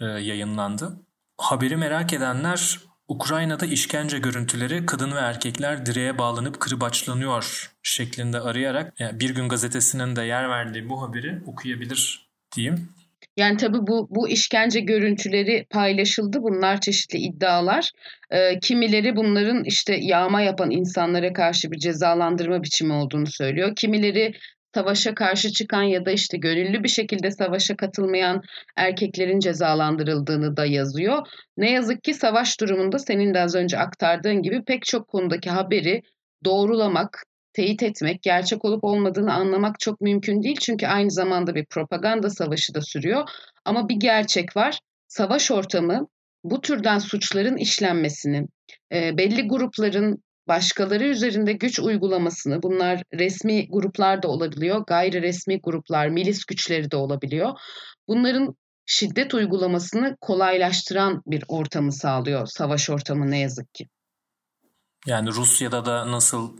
e, 0.00 0.04
yayınlandı. 0.04 1.00
Haberi 1.38 1.76
merak 1.76 2.12
edenler 2.12 2.78
Ukrayna'da 3.08 3.66
işkence 3.66 4.18
görüntüleri 4.18 4.86
kadın 4.86 5.12
ve 5.12 5.18
erkekler 5.18 5.86
direğe 5.86 6.18
bağlanıp 6.18 6.60
kırbaçlanıyor 6.60 7.72
şeklinde 7.82 8.40
arayarak 8.40 9.00
yani 9.00 9.20
Bir 9.20 9.30
Gün 9.30 9.48
Gazetesi'nin 9.48 10.16
de 10.16 10.22
yer 10.22 10.48
verdiği 10.48 10.88
bu 10.88 11.02
haberi 11.02 11.42
okuyabilir 11.46 12.28
diyeyim. 12.56 12.88
Yani 13.36 13.56
tabii 13.56 13.86
bu 13.86 14.08
bu 14.10 14.28
işkence 14.28 14.80
görüntüleri 14.80 15.66
paylaşıldı. 15.70 16.42
Bunlar 16.42 16.80
çeşitli 16.80 17.18
iddialar. 17.18 17.90
Ee, 18.30 18.60
kimileri 18.60 19.16
bunların 19.16 19.64
işte 19.64 19.98
yağma 20.00 20.40
yapan 20.40 20.70
insanlara 20.70 21.32
karşı 21.32 21.70
bir 21.70 21.78
cezalandırma 21.78 22.62
biçimi 22.62 22.92
olduğunu 22.92 23.26
söylüyor. 23.26 23.76
Kimileri 23.76 24.32
savaşa 24.76 25.14
karşı 25.14 25.52
çıkan 25.52 25.82
ya 25.82 26.06
da 26.06 26.10
işte 26.10 26.36
gönüllü 26.38 26.82
bir 26.82 26.88
şekilde 26.88 27.30
savaşa 27.30 27.76
katılmayan 27.76 28.42
erkeklerin 28.76 29.38
cezalandırıldığını 29.38 30.56
da 30.56 30.66
yazıyor. 30.66 31.26
Ne 31.56 31.70
yazık 31.70 32.04
ki 32.04 32.14
savaş 32.14 32.60
durumunda 32.60 32.98
senin 32.98 33.34
de 33.34 33.40
az 33.40 33.54
önce 33.54 33.78
aktardığın 33.78 34.42
gibi 34.42 34.64
pek 34.64 34.84
çok 34.84 35.08
konudaki 35.08 35.50
haberi 35.50 36.02
doğrulamak, 36.44 37.22
teyit 37.52 37.82
etmek, 37.82 38.22
gerçek 38.22 38.64
olup 38.64 38.84
olmadığını 38.84 39.32
anlamak 39.32 39.80
çok 39.80 40.00
mümkün 40.00 40.42
değil. 40.42 40.56
Çünkü 40.60 40.86
aynı 40.86 41.10
zamanda 41.10 41.54
bir 41.54 41.66
propaganda 41.66 42.30
savaşı 42.30 42.74
da 42.74 42.80
sürüyor. 42.80 43.28
Ama 43.64 43.88
bir 43.88 43.96
gerçek 43.96 44.56
var. 44.56 44.80
Savaş 45.08 45.50
ortamı 45.50 46.06
bu 46.44 46.60
türden 46.60 46.98
suçların 46.98 47.56
işlenmesini, 47.56 48.46
belli 48.92 49.48
grupların 49.48 50.22
başkaları 50.48 51.04
üzerinde 51.04 51.52
güç 51.52 51.80
uygulamasını, 51.80 52.62
bunlar 52.62 53.02
resmi 53.14 53.68
gruplar 53.68 54.22
da 54.22 54.28
olabiliyor, 54.28 54.84
gayri 54.86 55.22
resmi 55.22 55.60
gruplar, 55.60 56.08
milis 56.08 56.44
güçleri 56.44 56.90
de 56.90 56.96
olabiliyor. 56.96 57.52
Bunların 58.08 58.56
şiddet 58.86 59.34
uygulamasını 59.34 60.16
kolaylaştıran 60.20 61.22
bir 61.26 61.44
ortamı 61.48 61.92
sağlıyor 61.92 62.46
savaş 62.46 62.90
ortamı 62.90 63.30
ne 63.30 63.38
yazık 63.38 63.74
ki. 63.74 63.88
Yani 65.06 65.28
Rusya'da 65.28 65.84
da 65.84 66.12
nasıl 66.12 66.56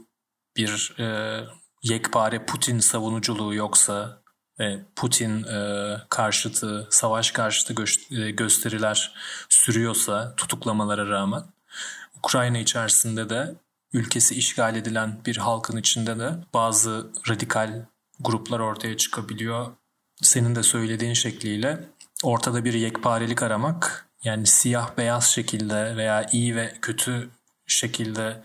bir 0.57 0.95
e, 0.99 1.39
yekpare 1.83 2.45
Putin 2.45 2.79
savunuculuğu 2.79 3.53
yoksa 3.53 4.21
ve 4.59 4.79
Putin 4.95 5.43
e, 5.43 5.93
karşıtı, 6.09 6.87
savaş 6.91 7.31
karşıtı 7.31 7.73
gö- 7.73 8.25
e, 8.25 8.31
gösteriler 8.31 9.13
sürüyorsa 9.49 10.33
tutuklamalara 10.37 11.09
rağmen 11.09 11.43
Ukrayna 12.17 12.57
içerisinde 12.57 13.29
de 13.29 13.55
ülkesi 13.93 14.35
işgal 14.35 14.75
edilen 14.75 15.19
bir 15.25 15.37
halkın 15.37 15.77
içinde 15.77 16.19
de 16.19 16.31
bazı 16.53 17.11
radikal 17.29 17.85
gruplar 18.19 18.59
ortaya 18.59 18.97
çıkabiliyor. 18.97 19.67
Senin 20.21 20.55
de 20.55 20.63
söylediğin 20.63 21.13
şekliyle 21.13 21.89
ortada 22.23 22.65
bir 22.65 22.73
yekparelik 22.73 23.43
aramak 23.43 24.09
yani 24.23 24.47
siyah 24.47 24.97
beyaz 24.97 25.27
şekilde 25.29 25.95
veya 25.97 26.25
iyi 26.31 26.55
ve 26.55 26.73
kötü 26.81 27.29
şekilde 27.67 28.43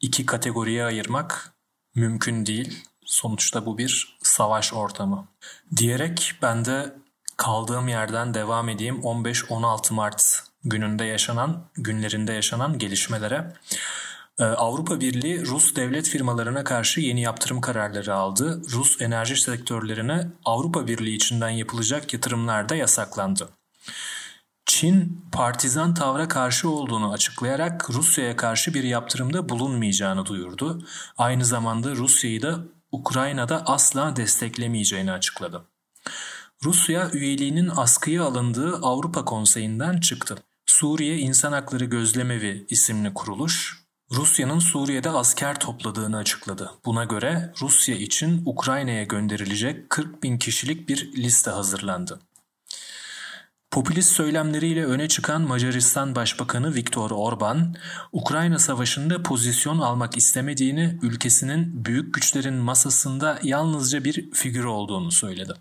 iki 0.00 0.26
kategoriye 0.26 0.84
ayırmak 0.84 1.52
mümkün 1.94 2.46
değil. 2.46 2.84
Sonuçta 3.04 3.66
bu 3.66 3.78
bir 3.78 4.18
savaş 4.22 4.72
ortamı. 4.72 5.28
Diyerek 5.76 6.32
ben 6.42 6.64
de 6.64 6.94
kaldığım 7.36 7.88
yerden 7.88 8.34
devam 8.34 8.68
edeyim 8.68 9.00
15-16 9.00 9.94
Mart 9.94 10.42
gününde 10.64 11.04
yaşanan, 11.04 11.64
günlerinde 11.74 12.32
yaşanan 12.32 12.78
gelişmelere. 12.78 13.52
Ee, 14.40 14.44
Avrupa 14.44 15.00
Birliği 15.00 15.46
Rus 15.46 15.76
devlet 15.76 16.08
firmalarına 16.08 16.64
karşı 16.64 17.00
yeni 17.00 17.20
yaptırım 17.20 17.60
kararları 17.60 18.14
aldı. 18.14 18.62
Rus 18.72 19.00
enerji 19.00 19.36
sektörlerine 19.36 20.28
Avrupa 20.44 20.86
Birliği 20.86 21.14
içinden 21.14 21.50
yapılacak 21.50 22.12
yatırımlar 22.12 22.68
da 22.68 22.76
yasaklandı. 22.76 23.48
Çin 24.66 25.24
partizan 25.32 25.94
tavra 25.94 26.28
karşı 26.28 26.70
olduğunu 26.70 27.12
açıklayarak 27.12 27.90
Rusya'ya 27.90 28.36
karşı 28.36 28.74
bir 28.74 28.84
yaptırımda 28.84 29.48
bulunmayacağını 29.48 30.26
duyurdu. 30.26 30.86
Aynı 31.18 31.44
zamanda 31.44 31.90
Rusya'yı 31.96 32.42
da 32.42 32.58
Ukrayna'da 32.92 33.62
asla 33.66 34.16
desteklemeyeceğini 34.16 35.12
açıkladı. 35.12 35.64
Rusya 36.64 37.10
üyeliğinin 37.12 37.70
askıya 37.76 38.24
alındığı 38.24 38.76
Avrupa 38.76 39.24
Konseyi'nden 39.24 40.00
çıktı. 40.00 40.36
Suriye 40.66 41.18
İnsan 41.18 41.52
Hakları 41.52 41.84
Gözlemevi 41.84 42.66
isimli 42.68 43.14
kuruluş, 43.14 43.80
Rusya'nın 44.12 44.58
Suriye'de 44.58 45.10
asker 45.10 45.60
topladığını 45.60 46.16
açıkladı. 46.16 46.70
Buna 46.84 47.04
göre 47.04 47.52
Rusya 47.60 47.96
için 47.96 48.42
Ukrayna'ya 48.46 49.04
gönderilecek 49.04 49.90
40 49.90 50.22
bin 50.22 50.38
kişilik 50.38 50.88
bir 50.88 51.12
liste 51.12 51.50
hazırlandı. 51.50 52.20
Popülist 53.70 54.12
söylemleriyle 54.12 54.84
öne 54.84 55.08
çıkan 55.08 55.42
Macaristan 55.42 56.14
Başbakanı 56.14 56.74
Viktor 56.74 57.10
Orban, 57.10 57.74
Ukrayna 58.12 58.58
Savaşı'nda 58.58 59.22
pozisyon 59.22 59.78
almak 59.78 60.16
istemediğini, 60.16 60.98
ülkesinin 61.02 61.84
büyük 61.84 62.14
güçlerin 62.14 62.54
masasında 62.54 63.38
yalnızca 63.42 64.04
bir 64.04 64.30
figür 64.30 64.64
olduğunu 64.64 65.10
söyledi. 65.10 65.52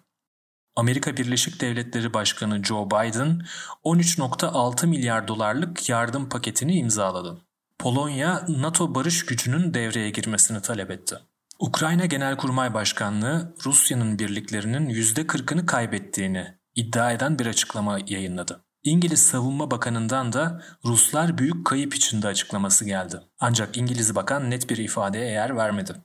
Amerika 0.76 1.18
Birleşik 1.18 1.62
Devletleri 1.62 2.14
Başkanı 2.14 2.64
Joe 2.64 2.88
Biden 2.88 3.42
13.6 3.84 4.88
milyar 4.88 5.28
dolarlık 5.28 5.90
yardım 5.90 6.30
paketini 6.30 6.76
imzaladı. 6.76 7.49
Polonya, 7.80 8.46
NATO 8.48 8.96
barış 8.96 9.26
gücünün 9.26 9.74
devreye 9.74 10.10
girmesini 10.10 10.62
talep 10.62 10.92
etti. 10.92 11.16
Ukrayna 11.60 12.06
Genelkurmay 12.06 12.74
Başkanlığı 12.74 13.56
Rusya'nın 13.66 14.20
birliklerinin 14.20 14.90
%40'ını 14.90 15.66
kaybettiğini 15.66 16.58
iddia 16.76 17.12
eden 17.12 17.40
bir 17.40 17.46
açıklama 17.46 18.00
yayınladı. 18.08 18.66
İngiliz 18.84 19.20
Savunma 19.20 19.72
Bakanı'ndan 19.72 20.34
da 20.34 20.64
Ruslar 20.86 21.38
büyük 21.38 21.66
kayıp 21.66 21.96
içinde 21.96 22.28
açıklaması 22.28 22.86
geldi. 22.86 23.20
Ancak 23.40 23.78
İngiliz 23.78 24.16
bakan 24.16 24.50
net 24.50 24.70
bir 24.70 24.78
ifadeye 24.78 25.32
yer 25.32 25.58
vermedi. 25.58 25.96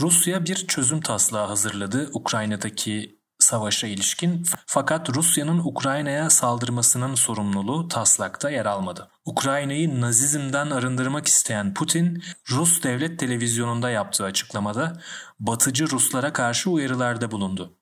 Rusya 0.00 0.44
bir 0.44 0.54
çözüm 0.54 1.00
taslağı 1.00 1.46
hazırladı 1.46 2.10
Ukrayna'daki 2.12 3.21
savaşa 3.52 3.86
ilişkin 3.86 4.46
fakat 4.66 5.10
Rusya'nın 5.10 5.58
Ukrayna'ya 5.58 6.30
saldırmasının 6.30 7.14
sorumluluğu 7.14 7.88
taslakta 7.88 8.50
yer 8.50 8.66
almadı. 8.66 9.08
Ukrayna'yı 9.24 10.00
Nazizm'den 10.00 10.70
arındırmak 10.70 11.26
isteyen 11.26 11.74
Putin, 11.74 12.22
Rus 12.50 12.82
devlet 12.82 13.18
televizyonunda 13.18 13.90
yaptığı 13.90 14.24
açıklamada 14.24 15.00
batıcı 15.40 15.90
Ruslara 15.90 16.32
karşı 16.32 16.70
uyarılarda 16.70 17.30
bulundu. 17.30 17.76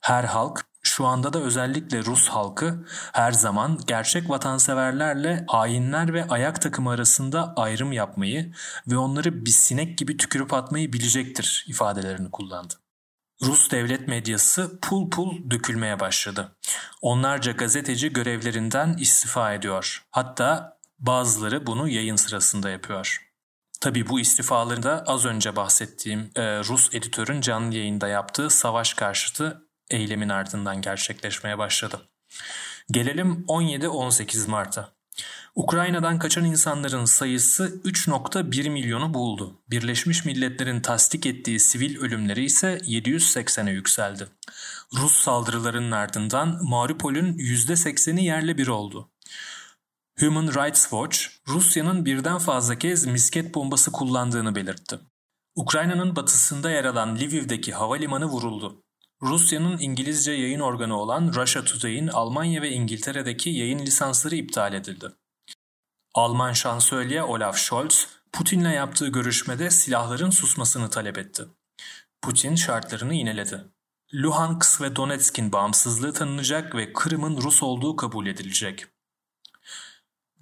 Her 0.00 0.24
halk 0.24 0.64
şu 0.82 1.06
anda 1.06 1.32
da 1.32 1.38
özellikle 1.38 2.04
Rus 2.04 2.28
halkı 2.28 2.86
her 3.12 3.32
zaman 3.32 3.80
gerçek 3.86 4.30
vatanseverlerle 4.30 5.44
hainler 5.48 6.14
ve 6.14 6.28
ayak 6.28 6.62
takımı 6.62 6.90
arasında 6.90 7.52
ayrım 7.56 7.92
yapmayı 7.92 8.52
ve 8.86 8.96
onları 8.96 9.44
bir 9.44 9.50
sinek 9.50 9.98
gibi 9.98 10.16
tükürüp 10.16 10.52
atmayı 10.54 10.92
bilecektir 10.92 11.64
ifadelerini 11.68 12.30
kullandı. 12.30 12.81
Rus 13.42 13.70
devlet 13.70 14.08
medyası 14.08 14.78
pul 14.80 15.10
pul 15.10 15.50
dökülmeye 15.50 16.00
başladı. 16.00 16.56
Onlarca 17.00 17.52
gazeteci 17.52 18.12
görevlerinden 18.12 18.96
istifa 18.96 19.52
ediyor. 19.52 20.04
Hatta 20.10 20.78
bazıları 20.98 21.66
bunu 21.66 21.88
yayın 21.88 22.16
sırasında 22.16 22.70
yapıyor. 22.70 23.32
Tabii 23.80 24.08
bu 24.08 24.20
istifaları 24.20 24.82
da 24.82 25.04
az 25.06 25.24
önce 25.24 25.56
bahsettiğim 25.56 26.30
e, 26.36 26.58
Rus 26.58 26.94
editörün 26.94 27.40
canlı 27.40 27.74
yayında 27.74 28.08
yaptığı 28.08 28.50
savaş 28.50 28.94
karşıtı 28.94 29.68
eylemin 29.90 30.28
ardından 30.28 30.80
gerçekleşmeye 30.80 31.58
başladı. 31.58 32.08
Gelelim 32.90 33.44
17-18 33.48 34.50
Mart'a. 34.50 34.92
Ukrayna'dan 35.54 36.18
kaçan 36.18 36.44
insanların 36.44 37.04
sayısı 37.04 37.80
3.1 37.84 38.70
milyonu 38.70 39.14
buldu. 39.14 39.62
Birleşmiş 39.70 40.24
Milletler'in 40.24 40.80
tasdik 40.80 41.26
ettiği 41.26 41.60
sivil 41.60 41.98
ölümleri 41.98 42.44
ise 42.44 42.78
780'e 42.78 43.72
yükseldi. 43.72 44.28
Rus 44.94 45.12
saldırılarının 45.12 45.90
ardından 45.90 46.58
Mariupol'ün 46.62 47.38
%80'i 47.38 48.24
yerle 48.24 48.58
bir 48.58 48.66
oldu. 48.66 49.08
Human 50.18 50.46
Rights 50.46 50.82
Watch, 50.82 51.18
Rusya'nın 51.48 52.04
birden 52.04 52.38
fazla 52.38 52.78
kez 52.78 53.06
misket 53.06 53.54
bombası 53.54 53.92
kullandığını 53.92 54.54
belirtti. 54.54 54.98
Ukrayna'nın 55.54 56.16
batısında 56.16 56.70
yer 56.70 56.84
alan 56.84 57.16
Lviv'deki 57.16 57.72
havalimanı 57.72 58.26
vuruldu. 58.26 58.82
Rusya'nın 59.22 59.78
İngilizce 59.78 60.32
yayın 60.32 60.60
organı 60.60 60.96
olan 60.96 61.32
Russia 61.34 61.64
Today'in 61.64 62.08
Almanya 62.08 62.62
ve 62.62 62.70
İngiltere'deki 62.70 63.50
yayın 63.50 63.78
lisansları 63.78 64.34
iptal 64.34 64.74
edildi. 64.74 65.08
Alman 66.14 66.52
şansölye 66.52 67.22
Olaf 67.22 67.56
Scholz, 67.56 68.06
Putin'le 68.32 68.72
yaptığı 68.72 69.08
görüşmede 69.08 69.70
silahların 69.70 70.30
susmasını 70.30 70.90
talep 70.90 71.18
etti. 71.18 71.44
Putin 72.22 72.54
şartlarını 72.54 73.14
yineledi. 73.14 73.64
Luhansk 74.14 74.80
ve 74.80 74.96
Donetsk'in 74.96 75.52
bağımsızlığı 75.52 76.12
tanınacak 76.12 76.74
ve 76.74 76.92
Kırım'ın 76.92 77.36
Rus 77.36 77.62
olduğu 77.62 77.96
kabul 77.96 78.26
edilecek. 78.26 78.86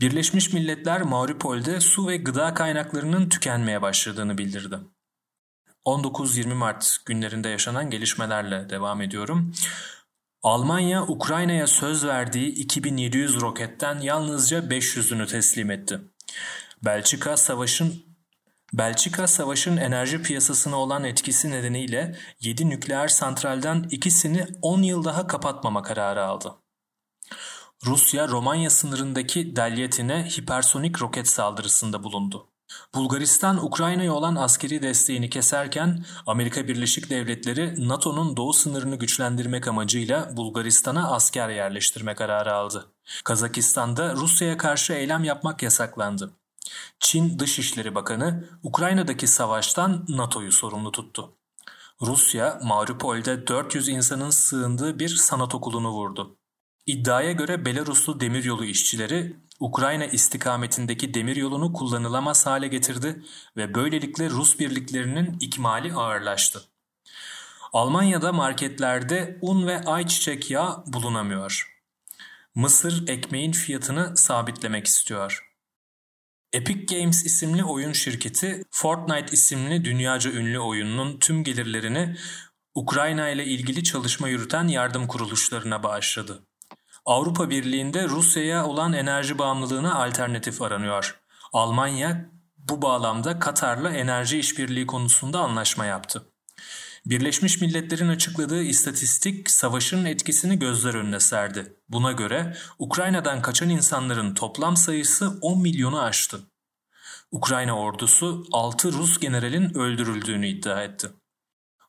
Birleşmiş 0.01 0.53
Milletler 0.53 1.03
Mariupol'de 1.03 1.81
su 1.81 2.09
ve 2.09 2.17
gıda 2.17 2.55
kaynaklarının 2.55 3.29
tükenmeye 3.29 3.83
başladığını 3.83 4.39
bildirdi. 4.39 4.79
19-20 5.87 6.55
Mart 6.55 6.97
günlerinde 7.05 7.49
yaşanan 7.49 7.91
gelişmelerle 7.91 8.71
devam 8.71 9.03
ediyorum. 9.03 9.53
Almanya, 10.43 11.03
Ukrayna'ya 11.03 11.67
söz 11.67 12.05
verdiği 12.05 12.49
2700 12.49 13.41
roketten 13.41 14.01
yalnızca 14.01 14.59
500'ünü 14.59 15.27
teslim 15.27 15.71
etti. 15.71 16.01
Belçika 16.85 17.37
savaşın 17.37 18.11
Belçika 18.73 19.27
savaşın 19.27 19.77
enerji 19.77 20.23
piyasasına 20.23 20.77
olan 20.77 21.05
etkisi 21.05 21.51
nedeniyle 21.51 22.17
7 22.41 22.69
nükleer 22.69 23.09
santralden 23.09 23.87
ikisini 23.91 24.47
10 24.63 24.83
yıl 24.83 25.05
daha 25.05 25.27
kapatmama 25.27 25.83
kararı 25.83 26.25
aldı. 26.25 26.55
Rusya 27.87 28.29
Romanya 28.29 28.71
sınırındaki 28.71 29.57
Delyatin'e 29.57 30.29
hipersonik 30.29 31.03
roket 31.03 31.29
saldırısında 31.29 32.03
bulundu. 32.03 32.47
Bulgaristan 32.95 33.65
Ukrayna'ya 33.65 34.13
olan 34.13 34.37
askeri 34.37 34.83
desteğini 34.83 35.31
keserken 35.31 36.05
Amerika 36.27 36.69
Birleşik 36.69 37.11
Devletleri 37.11 37.89
NATO'nun 37.89 38.37
doğu 38.37 38.53
sınırını 38.53 38.97
güçlendirmek 38.97 39.69
amacıyla 39.69 40.37
Bulgaristan'a 40.37 41.11
asker 41.11 41.49
yerleştirme 41.49 42.15
kararı 42.15 42.55
aldı. 42.55 42.87
Kazakistan'da 43.25 44.15
Rusya'ya 44.15 44.57
karşı 44.57 44.93
eylem 44.93 45.25
yapmak 45.25 45.63
yasaklandı. 45.63 46.31
Çin 47.01 47.39
Dışişleri 47.39 47.95
Bakanı 47.95 48.49
Ukrayna'daki 48.63 49.27
savaştan 49.27 50.05
NATO'yu 50.09 50.53
sorumlu 50.53 50.93
tuttu. 50.93 51.37
Rusya, 52.03 52.61
Mariupol'de 52.63 53.47
400 53.47 53.89
insanın 53.89 54.31
sığındığı 54.31 54.99
bir 54.99 55.09
sanat 55.09 55.55
okulunu 55.55 55.91
vurdu. 55.91 56.40
İddiaya 56.87 57.33
göre 57.33 57.65
Belaruslu 57.65 58.21
demiryolu 58.21 58.65
işçileri 58.65 59.37
Ukrayna 59.61 60.07
istikametindeki 60.07 61.15
demiryolunu 61.15 61.73
kullanılamaz 61.73 62.47
hale 62.47 62.69
getirdi 62.69 63.23
ve 63.57 63.75
böylelikle 63.75 64.31
Rus 64.31 64.59
birliklerinin 64.59 65.39
ikmali 65.41 65.95
ağırlaştı. 65.95 66.63
Almanya'da 67.73 68.33
marketlerde 68.33 69.39
un 69.43 69.67
ve 69.67 69.81
ayçiçek 69.85 70.51
yağı 70.51 70.85
bulunamıyor. 70.87 71.81
Mısır 72.55 73.09
ekmeğin 73.09 73.53
fiyatını 73.53 74.17
sabitlemek 74.17 74.87
istiyor. 74.87 75.51
Epic 76.53 76.97
Games 76.97 77.25
isimli 77.25 77.65
oyun 77.65 77.93
şirketi 77.93 78.65
Fortnite 78.71 79.33
isimli 79.33 79.85
dünyaca 79.85 80.31
ünlü 80.31 80.59
oyunun 80.59 81.19
tüm 81.19 81.45
gelirlerini 81.45 82.17
Ukrayna 82.75 83.29
ile 83.29 83.45
ilgili 83.45 83.85
çalışma 83.85 84.29
yürüten 84.29 84.69
yardım 84.69 85.07
kuruluşlarına 85.07 85.83
bağışladı. 85.83 86.50
Avrupa 87.11 87.51
Birliği'nde 87.51 88.09
Rusya'ya 88.09 88.67
olan 88.67 88.93
enerji 88.93 89.39
bağımlılığına 89.39 89.95
alternatif 89.95 90.63
aranıyor. 90.63 91.21
Almanya 91.53 92.31
bu 92.59 92.83
bağlamda 92.83 93.39
Katar'la 93.39 93.91
enerji 93.91 94.39
işbirliği 94.39 94.87
konusunda 94.87 95.41
anlaşma 95.41 95.85
yaptı. 95.85 96.23
Birleşmiş 97.07 97.61
Milletler'in 97.61 98.09
açıkladığı 98.09 98.63
istatistik 98.63 99.51
savaşın 99.51 100.05
etkisini 100.05 100.59
gözler 100.59 100.95
önüne 100.95 101.21
serdi. 101.21 101.77
Buna 101.89 102.13
göre 102.13 102.57
Ukrayna'dan 102.79 103.43
kaçan 103.43 103.69
insanların 103.69 104.35
toplam 104.35 104.77
sayısı 104.77 105.39
10 105.41 105.63
milyonu 105.63 106.03
aştı. 106.03 106.41
Ukrayna 107.31 107.79
ordusu 107.79 108.47
6 108.53 108.93
Rus 108.93 109.19
generalin 109.19 109.75
öldürüldüğünü 109.75 110.49
iddia 110.49 110.83
etti. 110.83 111.09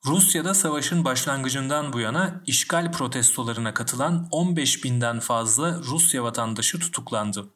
Rusya'da 0.05 0.53
savaşın 0.53 1.05
başlangıcından 1.05 1.93
bu 1.93 1.99
yana 1.99 2.41
işgal 2.45 2.91
protestolarına 2.91 3.73
katılan 3.73 4.27
15 4.31 4.83
binden 4.83 5.19
fazla 5.19 5.79
Rusya 5.79 6.23
vatandaşı 6.23 6.79
tutuklandı. 6.79 7.49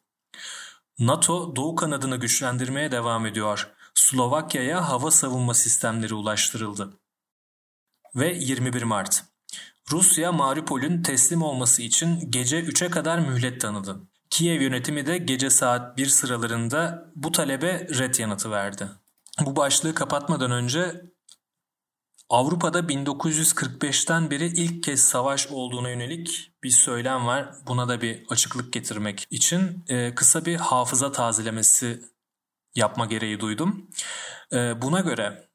NATO 0.98 1.56
doğu 1.56 1.74
kanadını 1.74 2.16
güçlendirmeye 2.16 2.92
devam 2.92 3.26
ediyor. 3.26 3.68
Slovakya'ya 3.94 4.88
hava 4.88 5.10
savunma 5.10 5.54
sistemleri 5.54 6.14
ulaştırıldı. 6.14 6.90
Ve 8.14 8.34
21 8.34 8.82
Mart. 8.82 9.24
Rusya 9.90 10.32
Mariupol'ün 10.32 11.02
teslim 11.02 11.42
olması 11.42 11.82
için 11.82 12.30
gece 12.30 12.60
3'e 12.60 12.90
kadar 12.90 13.18
mühlet 13.18 13.60
tanıdı. 13.60 14.00
Kiev 14.30 14.62
yönetimi 14.62 15.06
de 15.06 15.18
gece 15.18 15.50
saat 15.50 15.96
1 15.96 16.06
sıralarında 16.06 17.10
bu 17.16 17.32
talebe 17.32 17.88
red 17.98 18.14
yanıtı 18.14 18.50
verdi. 18.50 18.88
Bu 19.40 19.56
başlığı 19.56 19.94
kapatmadan 19.94 20.50
önce 20.50 21.02
Avrupa'da 22.28 22.80
1945'ten 22.80 24.30
beri 24.30 24.46
ilk 24.46 24.82
kez 24.82 25.00
savaş 25.00 25.46
olduğuna 25.46 25.90
yönelik 25.90 26.52
bir 26.62 26.70
söylem 26.70 27.26
var. 27.26 27.54
Buna 27.66 27.88
da 27.88 28.00
bir 28.00 28.26
açıklık 28.28 28.72
getirmek 28.72 29.26
için 29.30 29.84
e, 29.88 30.14
kısa 30.14 30.44
bir 30.44 30.56
hafıza 30.56 31.12
tazelemesi 31.12 32.02
yapma 32.74 33.06
gereği 33.06 33.40
duydum. 33.40 33.90
E, 34.52 34.82
buna 34.82 35.00
göre 35.00 35.48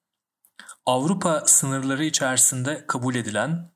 Avrupa 0.86 1.44
sınırları 1.46 2.06
içerisinde 2.06 2.86
kabul 2.88 3.16
edilen 3.16 3.72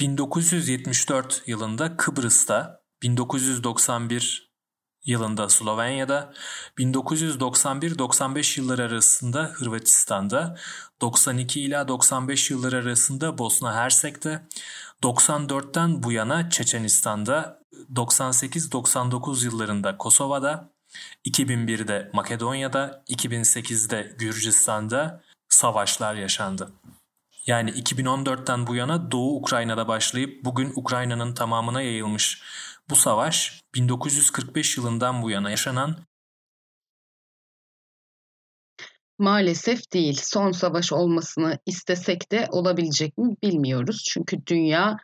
1974 0.00 1.42
yılında 1.46 1.96
Kıbrıs'ta, 1.96 2.82
1991 3.02 4.49
yılında 5.04 5.48
Slovenya'da, 5.48 6.32
1991-95 6.78 8.60
yılları 8.60 8.82
arasında 8.82 9.42
Hırvatistan'da, 9.42 10.58
92 11.00 11.60
ila 11.60 11.88
95 11.88 12.50
yılları 12.50 12.76
arasında 12.76 13.38
Bosna 13.38 13.74
Hersek'te, 13.74 14.42
94'ten 15.02 16.02
bu 16.02 16.12
yana 16.12 16.50
Çeçenistan'da, 16.50 17.60
98-99 17.94 19.44
yıllarında 19.44 19.98
Kosova'da, 19.98 20.70
2001'de 21.24 22.10
Makedonya'da, 22.12 23.04
2008'de 23.08 24.16
Gürcistan'da 24.18 25.22
savaşlar 25.48 26.14
yaşandı. 26.14 26.72
Yani 27.46 27.70
2014'ten 27.70 28.66
bu 28.66 28.74
yana 28.74 29.10
Doğu 29.10 29.36
Ukrayna'da 29.36 29.88
başlayıp 29.88 30.44
bugün 30.44 30.72
Ukrayna'nın 30.76 31.34
tamamına 31.34 31.82
yayılmış 31.82 32.42
bu 32.90 32.96
savaş 32.96 33.60
1945 33.74 34.76
yılından 34.76 35.22
bu 35.22 35.30
yana 35.30 35.50
yaşanan 35.50 35.96
Maalesef 39.18 39.92
değil. 39.92 40.20
Son 40.22 40.52
savaş 40.52 40.92
olmasını 40.92 41.58
istesek 41.66 42.32
de 42.32 42.46
olabilecek 42.50 43.18
mi 43.18 43.36
bilmiyoruz. 43.42 44.04
Çünkü 44.10 44.46
dünya 44.46 44.96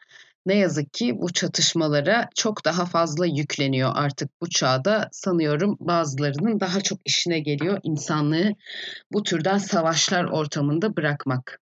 ne 0.46 0.54
yazık 0.54 0.92
ki 0.92 1.12
bu 1.16 1.32
çatışmalara 1.32 2.28
çok 2.34 2.64
daha 2.64 2.86
fazla 2.86 3.26
yükleniyor 3.26 3.92
artık 3.94 4.30
bu 4.40 4.48
çağda. 4.48 5.08
Sanıyorum 5.12 5.76
bazılarının 5.80 6.60
daha 6.60 6.80
çok 6.80 6.98
işine 7.04 7.40
geliyor 7.40 7.80
insanlığı 7.82 8.52
bu 9.12 9.22
türden 9.22 9.58
savaşlar 9.58 10.24
ortamında 10.24 10.96
bırakmak. 10.96 11.60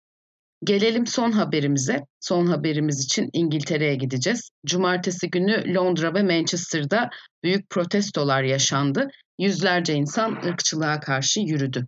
Gelelim 0.63 1.07
son 1.07 1.31
haberimize. 1.31 1.99
Son 2.19 2.45
haberimiz 2.45 3.05
için 3.05 3.29
İngiltere'ye 3.33 3.95
gideceğiz. 3.95 4.49
Cumartesi 4.65 5.29
günü 5.29 5.73
Londra 5.75 6.13
ve 6.13 6.23
Manchester'da 6.23 7.09
büyük 7.43 7.69
protestolar 7.69 8.43
yaşandı. 8.43 9.07
Yüzlerce 9.39 9.93
insan 9.93 10.31
ırkçılığa 10.31 10.99
karşı 10.99 11.39
yürüdü. 11.39 11.87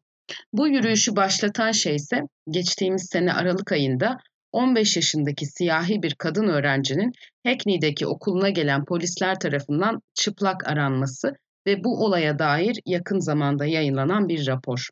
Bu 0.53 0.67
yürüyüşü 0.67 1.15
başlatan 1.15 1.71
şey 1.71 1.95
ise 1.95 2.21
geçtiğimiz 2.49 3.10
sene 3.12 3.34
Aralık 3.34 3.71
ayında 3.71 4.17
15 4.51 4.95
yaşındaki 4.95 5.45
siyahi 5.45 6.03
bir 6.03 6.15
kadın 6.15 6.47
öğrencinin 6.47 7.12
Hackney'deki 7.45 8.07
okuluna 8.07 8.49
gelen 8.49 8.86
polisler 8.86 9.39
tarafından 9.39 9.99
çıplak 10.13 10.67
aranması 10.67 11.34
ve 11.67 11.84
bu 11.84 12.05
olaya 12.05 12.39
dair 12.39 12.79
yakın 12.86 13.19
zamanda 13.19 13.65
yayınlanan 13.65 14.29
bir 14.29 14.47
rapor. 14.47 14.89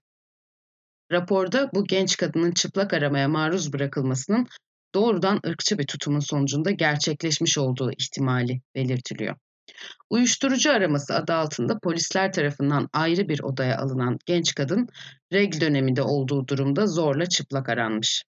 Raporda 1.11 1.69
bu 1.73 1.85
genç 1.85 2.17
kadının 2.17 2.51
çıplak 2.51 2.93
aramaya 2.93 3.27
maruz 3.27 3.73
bırakılmasının 3.73 4.47
doğrudan 4.95 5.39
ırkçı 5.47 5.77
bir 5.77 5.87
tutumun 5.87 6.19
sonucunda 6.19 6.71
gerçekleşmiş 6.71 7.57
olduğu 7.57 7.91
ihtimali 7.91 8.61
belirtiliyor. 8.75 9.35
Uyuşturucu 10.09 10.71
araması 10.71 11.15
adı 11.15 11.33
altında 11.33 11.79
polisler 11.79 12.33
tarafından 12.33 12.89
ayrı 12.93 13.29
bir 13.29 13.43
odaya 13.43 13.77
alınan 13.77 14.17
genç 14.25 14.55
kadın 14.55 14.87
regl 15.33 15.61
döneminde 15.61 16.01
olduğu 16.01 16.47
durumda 16.47 16.87
zorla 16.87 17.25
çıplak 17.25 17.69
aranmış. 17.69 18.23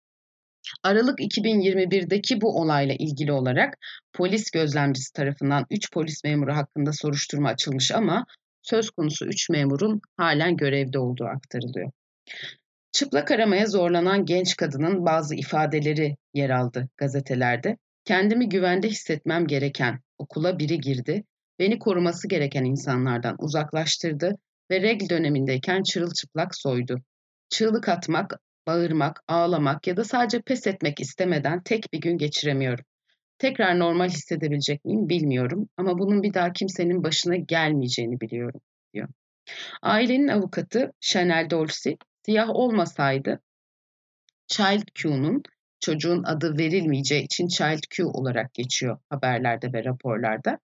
Aralık 0.84 1.20
2021'deki 1.20 2.42
bu 2.42 2.62
olayla 2.62 2.96
ilgili 3.00 3.32
olarak 3.32 3.74
polis 4.14 4.52
gözlemcisi 4.52 5.14
tarafından 5.14 5.66
3 5.72 5.92
polis 5.92 6.24
memuru 6.24 6.56
hakkında 6.56 6.94
soruşturma 6.94 7.50
açılmış 7.50 7.92
ama 7.92 8.26
söz 8.62 8.90
konusu 8.90 9.26
3 9.26 9.50
memurun 9.50 10.02
halen 10.18 10.58
görevde 10.58 11.00
olduğu 11.00 11.26
aktarılıyor. 11.26 11.92
Çıplak 12.92 13.32
aramaya 13.32 13.66
zorlanan 13.66 14.26
genç 14.26 14.56
kadının 14.56 15.06
bazı 15.06 15.36
ifadeleri 15.36 16.18
yer 16.34 16.50
aldı 16.50 16.90
gazetelerde. 16.98 17.78
Kendimi 18.06 18.50
güvende 18.50 18.88
hissetmem 18.88 19.48
gereken 19.48 20.00
okula 20.18 20.60
biri 20.60 20.80
girdi, 20.80 21.24
beni 21.60 21.80
koruması 21.80 22.28
gereken 22.28 22.64
insanlardan 22.64 23.36
uzaklaştırdı 23.40 24.36
ve 24.72 24.82
regl 24.82 25.10
dönemindeyken 25.10 25.84
çırılçıplak 25.84 26.56
soydu. 26.56 27.02
Çığlık 27.50 27.90
atmak, 27.90 28.40
bağırmak, 28.68 29.24
ağlamak 29.28 29.88
ya 29.88 29.98
da 29.98 30.04
sadece 30.04 30.42
pes 30.42 30.68
etmek 30.68 31.00
istemeden 31.00 31.64
tek 31.64 31.94
bir 31.94 32.02
gün 32.02 32.18
geçiremiyorum. 32.18 32.86
Tekrar 33.38 33.80
normal 33.80 34.10
hissedebilecek 34.10 34.86
miyim 34.86 35.10
bilmiyorum 35.10 35.70
ama 35.78 36.00
bunun 36.00 36.24
bir 36.24 36.34
daha 36.34 36.54
kimsenin 36.54 37.04
başına 37.04 37.36
gelmeyeceğini 37.36 38.22
biliyorum 38.22 38.62
diyor. 38.94 39.08
Ailenin 39.82 40.28
avukatı 40.28 40.92
Chanel 41.00 41.50
Dolcy 41.50 41.92
siyah 42.28 42.50
olmasaydı 42.50 43.40
Child 44.48 44.88
Q'nun 44.96 45.44
çocuğun 45.80 46.24
adı 46.24 46.58
verilmeyeceği 46.58 47.24
için 47.24 47.48
Child 47.48 47.82
Q 47.90 48.06
olarak 48.06 48.54
geçiyor 48.54 49.00
haberlerde 49.10 49.74
ve 49.74 49.84
raporlarda. 49.84 50.60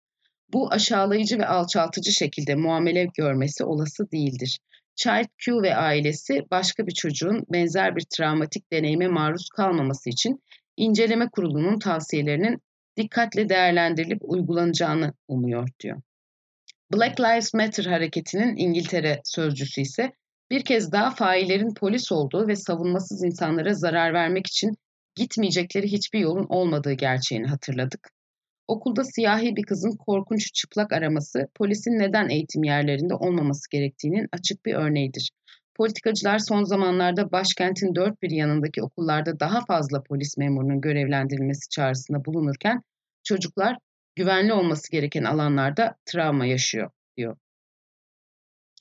Bu 0.53 0.73
aşağılayıcı 0.73 1.39
ve 1.39 1.47
alçaltıcı 1.47 2.13
şekilde 2.13 2.55
muamele 2.55 3.07
görmesi 3.15 3.65
olası 3.65 4.11
değildir. 4.13 4.59
Child 4.95 5.29
Q 5.39 5.63
ve 5.63 5.77
ailesi 5.77 6.43
başka 6.51 6.87
bir 6.87 6.93
çocuğun 6.93 7.45
benzer 7.53 7.97
bir 7.97 8.05
travmatik 8.17 8.73
deneyime 8.73 9.09
maruz 9.09 9.49
kalmaması 9.49 10.11
için 10.11 10.43
inceleme 10.77 11.29
kurulunun 11.33 11.79
tavsiyelerinin 11.79 12.59
dikkatle 12.97 13.49
değerlendirilip 13.49 14.19
uygulanacağını 14.23 15.15
umuyor 15.29 15.69
diyor. 15.81 16.01
Black 16.95 17.21
Lives 17.21 17.55
Matter 17.55 17.85
hareketinin 17.85 18.57
İngiltere 18.57 19.21
sözcüsü 19.25 19.81
ise 19.81 20.13
bir 20.51 20.65
kez 20.65 20.93
daha 20.93 21.11
faillerin 21.11 21.75
polis 21.75 22.13
olduğu 22.13 22.49
ve 22.49 22.57
savunmasız 22.57 23.25
insanlara 23.25 23.75
zarar 23.75 24.15
vermek 24.15 24.47
için 24.47 24.77
gitmeyecekleri 25.15 25.87
hiçbir 25.87 26.19
yolun 26.19 26.47
olmadığı 26.49 26.93
gerçeğini 26.93 27.47
hatırladık. 27.47 28.11
Okulda 28.69 29.05
siyahi 29.05 29.57
bir 29.57 29.63
kızın 29.63 29.97
korkunç 29.97 30.55
çıplak 30.55 30.93
araması 30.93 31.49
polisin 31.55 31.99
neden 31.99 32.29
eğitim 32.29 32.65
yerlerinde 32.65 33.15
olmaması 33.15 33.71
gerektiğinin 33.71 34.29
açık 34.33 34.67
bir 34.67 34.75
örneğidir. 34.75 35.31
Politikacılar 35.75 36.39
son 36.39 36.63
zamanlarda 36.63 37.33
başkentin 37.33 37.95
dört 37.95 38.23
bir 38.23 38.31
yanındaki 38.31 38.83
okullarda 38.83 39.41
daha 39.41 39.65
fazla 39.65 40.03
polis 40.03 40.37
memurunun 40.37 40.81
görevlendirilmesi 40.81 41.69
çağrısında 41.69 42.25
bulunurken 42.25 42.83
çocuklar 43.25 43.77
güvenli 44.17 44.53
olması 44.53 44.93
gereken 44.93 45.25
alanlarda 45.25 45.97
travma 46.05 46.47
yaşıyor, 46.47 46.91
diyor. 47.17 47.37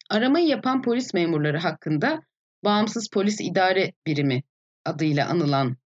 Aramayı 0.10 0.48
yapan 0.48 0.82
polis 0.82 1.14
memurları 1.14 1.58
hakkında 1.58 2.22
Bağımsız 2.64 3.10
Polis 3.14 3.42
İdare 3.42 3.94
Birimi 4.08 4.44
adıyla 4.86 5.30
anılan 5.30 5.78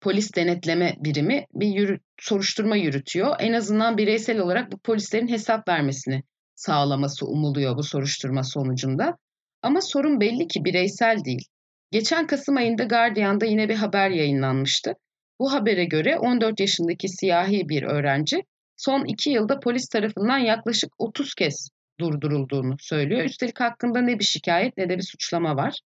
polis 0.00 0.34
denetleme 0.36 0.96
birimi 0.98 1.46
bir 1.52 1.66
yürü, 1.66 2.00
soruşturma 2.20 2.76
yürütüyor. 2.76 3.36
En 3.38 3.52
azından 3.52 3.98
bireysel 3.98 4.38
olarak 4.38 4.72
bu 4.72 4.78
polislerin 4.78 5.28
hesap 5.28 5.68
vermesini 5.68 6.22
sağlaması 6.54 7.26
umuluyor 7.26 7.76
bu 7.76 7.82
soruşturma 7.82 8.42
sonucunda. 8.42 9.16
Ama 9.62 9.80
sorun 9.80 10.20
belli 10.20 10.48
ki 10.48 10.64
bireysel 10.64 11.24
değil. 11.24 11.44
Geçen 11.90 12.26
Kasım 12.26 12.56
ayında 12.56 12.84
Guardian'da 12.84 13.46
yine 13.46 13.68
bir 13.68 13.74
haber 13.74 14.10
yayınlanmıştı. 14.10 14.94
Bu 15.40 15.52
habere 15.52 15.84
göre 15.84 16.18
14 16.18 16.60
yaşındaki 16.60 17.08
siyahi 17.08 17.68
bir 17.68 17.82
öğrenci 17.82 18.42
son 18.76 19.04
iki 19.04 19.30
yılda 19.30 19.60
polis 19.60 19.88
tarafından 19.88 20.38
yaklaşık 20.38 20.90
30 20.98 21.34
kez 21.34 21.68
durdurulduğunu 22.00 22.76
söylüyor. 22.80 23.24
Üstelik 23.24 23.60
hakkında 23.60 24.00
ne 24.00 24.18
bir 24.18 24.24
şikayet 24.24 24.76
ne 24.76 24.88
de 24.88 24.98
bir 24.98 25.02
suçlama 25.02 25.56
var. 25.56 25.80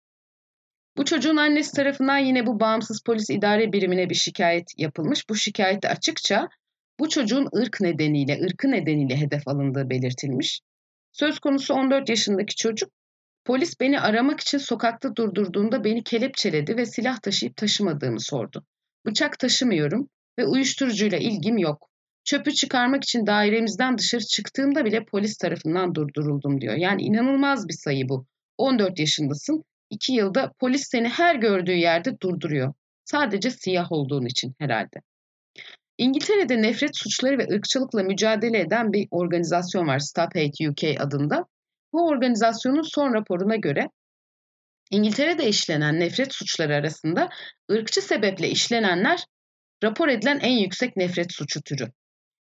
Bu 0.97 1.05
çocuğun 1.05 1.37
annesi 1.37 1.73
tarafından 1.77 2.19
yine 2.19 2.47
bu 2.47 2.61
bağımsız 2.61 3.03
polis 3.03 3.31
idare 3.31 3.73
birimine 3.73 4.11
bir 4.11 4.15
şikayet 4.15 4.79
yapılmış. 4.79 5.29
Bu 5.29 5.35
şikayette 5.35 5.89
açıkça 5.89 6.49
bu 7.01 7.09
çocuğun 7.09 7.49
ırk 7.57 7.81
nedeniyle, 7.81 8.41
ırkı 8.45 8.71
nedeniyle 8.71 9.17
hedef 9.17 9.49
alındığı 9.49 9.91
belirtilmiş. 9.91 10.61
Söz 11.13 11.39
konusu 11.39 11.75
14 11.75 12.09
yaşındaki 12.09 12.57
çocuk, 12.57 12.91
polis 13.45 13.81
beni 13.81 14.01
aramak 14.01 14.41
için 14.41 14.59
sokakta 14.59 15.17
durdurduğunda 15.17 15.85
beni 15.85 16.03
kelepçeledi 16.03 16.77
ve 16.77 16.87
silah 16.87 17.19
taşıyıp 17.19 17.57
taşımadığımı 17.57 18.21
sordu. 18.21 18.65
Bıçak 19.07 19.39
taşımıyorum 19.39 20.09
ve 20.39 20.47
uyuşturucuyla 20.47 21.19
ilgim 21.19 21.59
yok. 21.59 21.89
Çöpü 22.29 22.55
çıkarmak 22.55 23.05
için 23.05 23.27
dairemizden 23.27 23.99
dışarı 23.99 24.25
çıktığımda 24.25 24.85
bile 24.85 25.05
polis 25.05 25.37
tarafından 25.37 25.95
durduruldum 25.95 26.61
diyor. 26.61 26.75
Yani 26.75 27.03
inanılmaz 27.03 27.69
bir 27.69 27.73
sayı 27.73 28.09
bu. 28.09 28.27
14 28.59 28.99
yaşındasın. 28.99 29.65
2 29.91 30.13
yılda 30.13 30.53
polis 30.59 30.89
seni 30.91 31.09
her 31.09 31.35
gördüğü 31.35 31.75
yerde 31.75 32.21
durduruyor. 32.21 32.75
Sadece 33.05 33.51
siyah 33.51 33.93
olduğun 33.93 34.27
için 34.27 34.55
herhalde. 34.59 34.97
İngiltere'de 35.99 36.63
nefret 36.63 36.97
suçları 36.97 37.39
ve 37.39 37.55
ırkçılıkla 37.55 38.03
mücadele 38.03 38.61
eden 38.61 38.93
bir 38.93 39.09
organizasyon 39.11 39.87
var 39.87 39.99
Stop 39.99 40.35
Hate 40.35 40.71
UK 40.71 41.01
adında. 41.01 41.45
Bu 41.93 42.09
organizasyonun 42.09 42.83
son 42.83 43.15
raporuna 43.15 43.57
göre 43.57 43.89
İngiltere'de 44.91 45.49
işlenen 45.49 46.01
nefret 46.01 46.35
suçları 46.35 46.75
arasında 46.75 47.29
ırkçı 47.73 48.03
sebeple 48.03 48.49
işlenenler 48.51 49.25
rapor 49.85 50.09
edilen 50.09 50.39
en 50.39 50.59
yüksek 50.59 50.97
nefret 50.97 51.33
suçu 51.33 51.63
türü. 51.63 51.93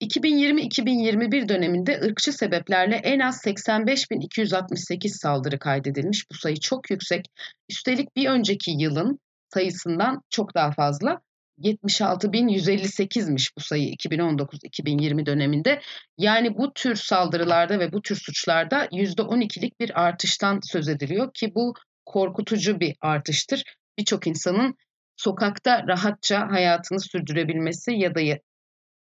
2020-2021 0.02 1.50
döneminde 1.50 2.02
ırkçı 2.02 2.34
sebeplerle 2.34 2.96
en 2.96 3.20
az 3.20 3.46
85.268 3.46 5.08
saldırı 5.08 5.60
kaydedilmiş. 5.60 6.32
Bu 6.32 6.36
sayı 6.36 6.60
çok 6.60 6.92
yüksek. 6.92 7.26
Üstelik 7.70 8.16
bir 8.16 8.30
önceki 8.30 8.72
yılın 8.72 9.20
sayısından 9.54 10.22
çok 10.30 10.56
daha 10.56 10.72
fazla. 10.72 11.22
76.158'miş 11.60 13.52
bu 13.58 13.62
sayı 13.62 13.94
2019-2020 13.94 15.26
döneminde. 15.26 15.82
Yani 16.18 16.58
bu 16.58 16.74
tür 16.74 16.96
saldırılarda 16.96 17.80
ve 17.80 17.94
bu 17.94 18.02
tür 18.02 18.16
suçlarda 18.16 18.86
%12'lik 18.86 19.80
bir 19.80 20.02
artıştan 20.04 20.60
söz 20.64 20.90
ediliyor 20.90 21.34
ki 21.34 21.52
bu 21.56 21.74
korkutucu 22.06 22.80
bir 22.80 22.96
artıştır. 23.02 23.64
Birçok 23.98 24.28
insanın 24.28 24.76
sokakta 25.18 25.84
rahatça 25.88 26.48
hayatını 26.52 27.00
sürdürebilmesi 27.00 27.92
ya 27.92 28.16
da 28.16 28.22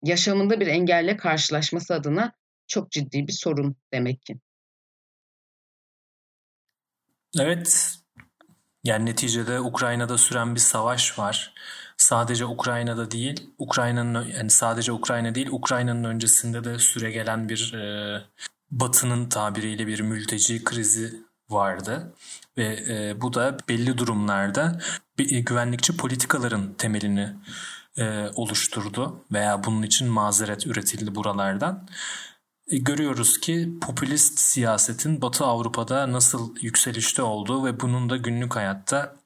yaşamında 0.02 0.60
bir 0.60 0.66
engelle 0.66 1.16
karşılaşması 1.16 1.94
adına 1.94 2.32
çok 2.66 2.90
ciddi 2.90 3.26
bir 3.26 3.32
sorun 3.32 3.76
demek 3.92 4.22
ki. 4.22 4.38
Evet. 7.38 7.98
Yani 8.84 9.06
neticede 9.06 9.60
Ukrayna'da 9.60 10.18
süren 10.18 10.54
bir 10.54 10.60
savaş 10.60 11.18
var. 11.18 11.54
Sadece 11.96 12.44
Ukrayna'da 12.44 13.10
değil, 13.10 13.50
Ukrayna'nın 13.58 14.28
yani 14.28 14.50
sadece 14.50 14.92
Ukrayna 14.92 15.34
değil, 15.34 15.48
Ukrayna'nın 15.50 16.04
öncesinde 16.04 16.64
de 16.64 16.78
süre 16.78 17.10
gelen 17.10 17.48
bir 17.48 17.74
e, 17.74 18.22
Batı'nın 18.70 19.28
tabiriyle 19.28 19.86
bir 19.86 20.00
mülteci 20.00 20.64
krizi 20.64 21.22
vardı 21.50 22.14
ve 22.56 22.84
e, 22.88 23.20
bu 23.20 23.34
da 23.34 23.56
belli 23.68 23.98
durumlarda 23.98 24.80
bir, 25.18 25.36
e, 25.36 25.40
güvenlikçi 25.40 25.96
politikaların 25.96 26.74
temelini 26.74 27.32
e, 27.96 28.28
oluşturdu 28.34 29.24
veya 29.32 29.64
bunun 29.64 29.82
için 29.82 30.08
mazeret 30.08 30.66
üretildi 30.66 31.14
buralardan. 31.14 31.88
E, 32.66 32.78
görüyoruz 32.78 33.40
ki 33.40 33.70
popülist 33.80 34.38
siyasetin 34.38 35.22
Batı 35.22 35.44
Avrupa'da 35.44 36.12
nasıl 36.12 36.56
yükselişte 36.60 37.22
olduğu 37.22 37.64
ve 37.64 37.80
bunun 37.80 38.10
da 38.10 38.16
günlük 38.16 38.56
hayatta 38.56 39.16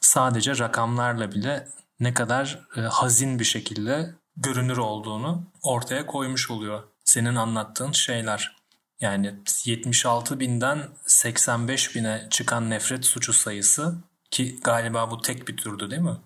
sadece 0.00 0.58
rakamlarla 0.58 1.32
bile 1.32 1.68
ne 2.00 2.14
kadar 2.14 2.68
e, 2.76 2.80
hazin 2.80 3.38
bir 3.38 3.44
şekilde 3.44 4.14
görünür 4.36 4.76
olduğunu 4.76 5.44
ortaya 5.62 6.06
koymuş 6.06 6.50
oluyor. 6.50 6.82
Senin 7.04 7.36
anlattığın 7.36 7.92
şeyler. 7.92 8.56
Yani 9.00 9.34
76 9.64 10.40
binden 10.40 10.88
85 11.06 11.96
bine 11.96 12.26
çıkan 12.30 12.70
nefret 12.70 13.04
suçu 13.04 13.32
sayısı 13.32 13.94
ki 14.30 14.60
galiba 14.64 15.10
bu 15.10 15.22
tek 15.22 15.48
bir 15.48 15.56
türdü 15.56 15.90
değil 15.90 16.02
mi? 16.02 16.16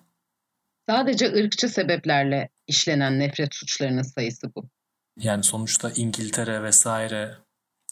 Sadece 0.89 1.33
ırkçı 1.33 1.69
sebeplerle 1.69 2.49
işlenen 2.67 3.19
nefret 3.19 3.55
suçlarının 3.55 4.01
sayısı 4.01 4.55
bu. 4.55 4.69
Yani 5.17 5.43
sonuçta 5.43 5.91
İngiltere 5.95 6.63
vesaire 6.63 7.35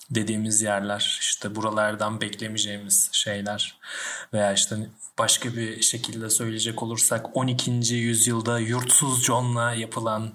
dediğimiz 0.10 0.62
yerler 0.62 1.18
işte 1.22 1.56
buralardan 1.56 2.22
beklemeyeceğimiz 2.22 3.10
şeyler 3.12 3.80
veya 4.34 4.54
işte 4.54 4.76
başka 5.20 5.54
bir 5.56 5.82
şekilde 5.82 6.30
söyleyecek 6.30 6.84
olursak 6.84 7.38
12. 7.38 7.72
yüzyılda 7.96 8.60
yurtsuz 8.60 9.26
John'la 9.26 9.74
yapılan 9.74 10.34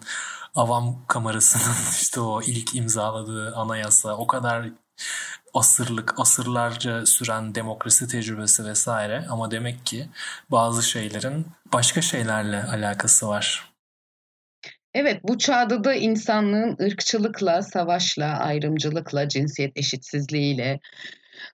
avam 0.55 1.07
kamerasının 1.07 1.75
işte 2.01 2.21
o 2.21 2.43
ilk 2.43 2.75
imzaladığı 2.75 3.57
anayasa 3.57 4.17
o 4.17 4.27
kadar 4.27 4.69
asırlık, 5.55 6.15
asırlarca 6.21 7.07
süren 7.07 7.55
demokrasi 7.55 8.09
tecrübesi 8.09 8.65
vesaire 8.65 9.25
ama 9.31 9.51
demek 9.51 9.87
ki 9.87 10.07
bazı 10.51 10.83
şeylerin 10.83 11.47
başka 11.73 12.03
şeylerle 12.03 12.63
alakası 12.63 13.29
var. 13.29 13.71
Evet 14.95 15.21
bu 15.25 15.39
çağda 15.39 15.85
da 15.85 15.95
insanlığın 15.95 16.77
ırkçılıkla, 16.83 17.63
savaşla, 17.63 18.39
ayrımcılıkla, 18.39 19.29
cinsiyet 19.29 19.73
eşitsizliğiyle, 19.77 20.81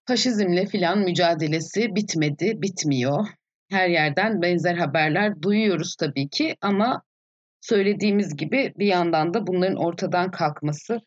faşizmle 0.06 0.66
filan 0.66 0.98
mücadelesi 0.98 1.94
bitmedi, 1.94 2.62
bitmiyor. 2.62 3.26
Her 3.70 3.88
yerden 3.88 4.42
benzer 4.42 4.74
haberler 4.74 5.42
duyuyoruz 5.42 5.96
tabii 5.96 6.28
ki 6.28 6.56
ama 6.60 7.02
söylediğimiz 7.60 8.36
gibi 8.36 8.72
bir 8.78 8.86
yandan 8.86 9.34
da 9.34 9.46
bunların 9.46 9.76
ortadan 9.76 10.30
kalkması 10.30 11.00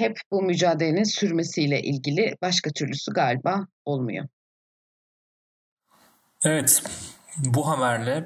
hep 0.00 0.18
bu 0.30 0.42
mücadelenin 0.42 1.04
sürmesiyle 1.04 1.82
ilgili 1.82 2.36
başka 2.42 2.70
türlüsü 2.70 3.12
galiba 3.12 3.66
olmuyor. 3.84 4.26
Evet, 6.44 6.82
bu 7.36 7.68
haberle 7.68 8.24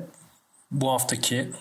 bu 0.70 0.92
haftaki 0.92 1.52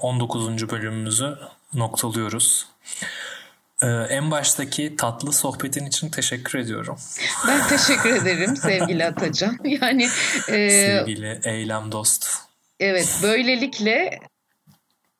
19. 0.00 0.70
bölümümüzü 0.70 1.38
noktalıyoruz. 1.74 2.68
en 3.82 4.30
baştaki 4.30 4.96
tatlı 4.96 5.32
sohbetin 5.32 5.86
için 5.86 6.08
teşekkür 6.10 6.58
ediyorum. 6.58 6.98
Ben 7.48 7.68
teşekkür 7.68 8.10
ederim 8.22 8.56
sevgili 8.62 9.04
Atacan. 9.04 9.58
Yani 9.64 10.08
e, 10.48 10.70
sevgili 10.70 11.40
eylem 11.44 11.92
dost. 11.92 12.28
Evet, 12.80 13.20
böylelikle 13.22 14.20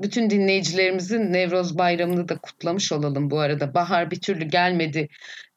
bütün 0.01 0.31
dinleyicilerimizin 0.31 1.33
Nevroz 1.33 1.79
Bayramı'nı 1.79 2.29
da 2.29 2.39
kutlamış 2.39 2.93
olalım 2.93 3.31
bu 3.31 3.39
arada. 3.39 3.75
Bahar 3.75 4.11
bir 4.11 4.21
türlü 4.21 4.45
gelmedi 4.45 5.09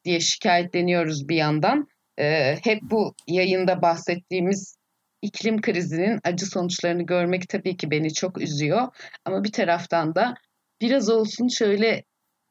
diye 0.04 0.20
şikayetleniyoruz 0.20 1.28
bir 1.28 1.36
yandan. 1.36 1.88
Ee, 2.18 2.56
hep 2.62 2.82
bu 2.82 3.14
yayında 3.26 3.82
bahsettiğimiz 3.82 4.76
iklim 5.22 5.60
krizinin 5.60 6.20
acı 6.24 6.46
sonuçlarını 6.46 7.02
görmek 7.02 7.48
tabii 7.48 7.76
ki 7.76 7.90
beni 7.90 8.14
çok 8.14 8.40
üzüyor. 8.40 8.88
Ama 9.24 9.44
bir 9.44 9.52
taraftan 9.52 10.14
da 10.14 10.34
biraz 10.80 11.08
olsun 11.08 11.48
şöyle 11.48 12.04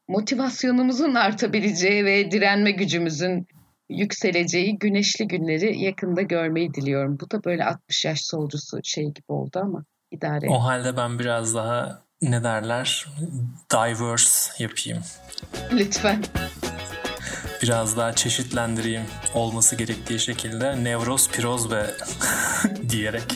motivasyonumuzun 0.08 1.14
artabileceği 1.14 2.04
ve 2.04 2.30
direnme 2.30 2.70
gücümüzün 2.70 3.46
yükseleceği 3.88 4.78
güneşli 4.78 5.28
günleri 5.28 5.80
yakında 5.80 6.22
görmeyi 6.22 6.74
diliyorum. 6.74 7.18
Bu 7.20 7.30
da 7.30 7.44
böyle 7.44 7.64
60 7.64 8.04
yaş 8.04 8.20
solcusu 8.22 8.78
şey 8.84 9.04
gibi 9.04 9.26
oldu 9.28 9.58
ama 9.62 9.84
idare 10.10 10.48
O 10.50 10.64
halde 10.64 10.96
ben 10.96 11.18
biraz 11.18 11.54
daha 11.54 12.02
ne 12.22 12.44
derler 12.44 13.06
diverse 13.72 14.62
yapayım. 14.64 15.02
Lütfen. 15.72 16.24
Biraz 17.62 17.96
daha 17.96 18.12
çeşitlendireyim 18.12 19.02
olması 19.34 19.76
gerektiği 19.76 20.18
şekilde 20.18 20.84
nevroz, 20.84 21.28
piroz 21.28 21.70
ve 21.70 21.86
diyerek. 22.88 23.34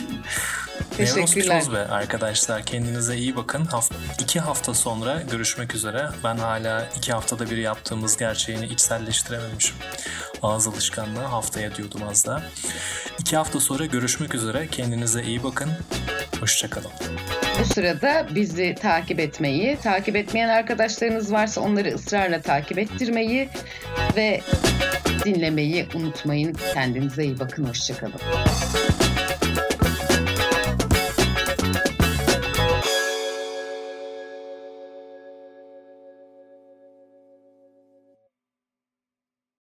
Nevroz 0.99 1.33
piroz 1.33 1.71
ve 1.71 1.87
arkadaşlar 1.87 2.63
kendinize 2.63 3.17
iyi 3.17 3.35
bakın. 3.35 3.65
Haft 3.65 3.93
iki 4.19 4.39
hafta 4.39 4.73
sonra 4.73 5.21
görüşmek 5.31 5.75
üzere. 5.75 6.09
Ben 6.23 6.37
hala 6.37 6.87
iki 6.97 7.13
haftada 7.13 7.49
bir 7.49 7.57
yaptığımız 7.57 8.17
gerçeğini 8.17 8.65
içselleştirememişim. 8.65 9.75
Ağız 10.41 10.67
alışkanlığı 10.67 11.23
haftaya 11.23 11.75
diyordum 11.75 12.01
az 12.09 12.25
da. 12.25 12.41
İki 13.19 13.37
hafta 13.37 13.59
sonra 13.59 13.85
görüşmek 13.85 14.35
üzere. 14.35 14.67
Kendinize 14.67 15.23
iyi 15.23 15.43
bakın. 15.43 15.71
Hoşçakalın. 16.39 16.91
Bu 17.59 17.65
sırada 17.65 18.27
bizi 18.35 18.75
takip 18.81 19.19
etmeyi, 19.19 19.77
takip 19.77 20.15
etmeyen 20.15 20.49
arkadaşlarınız 20.49 21.31
varsa 21.31 21.61
onları 21.61 21.93
ısrarla 21.95 22.41
takip 22.41 22.77
ettirmeyi 22.77 23.49
ve 24.15 24.41
dinlemeyi 25.25 25.87
unutmayın. 25.95 26.57
Kendinize 26.73 27.23
iyi 27.23 27.39
bakın. 27.39 27.65
Hoşçakalın. 27.65 28.19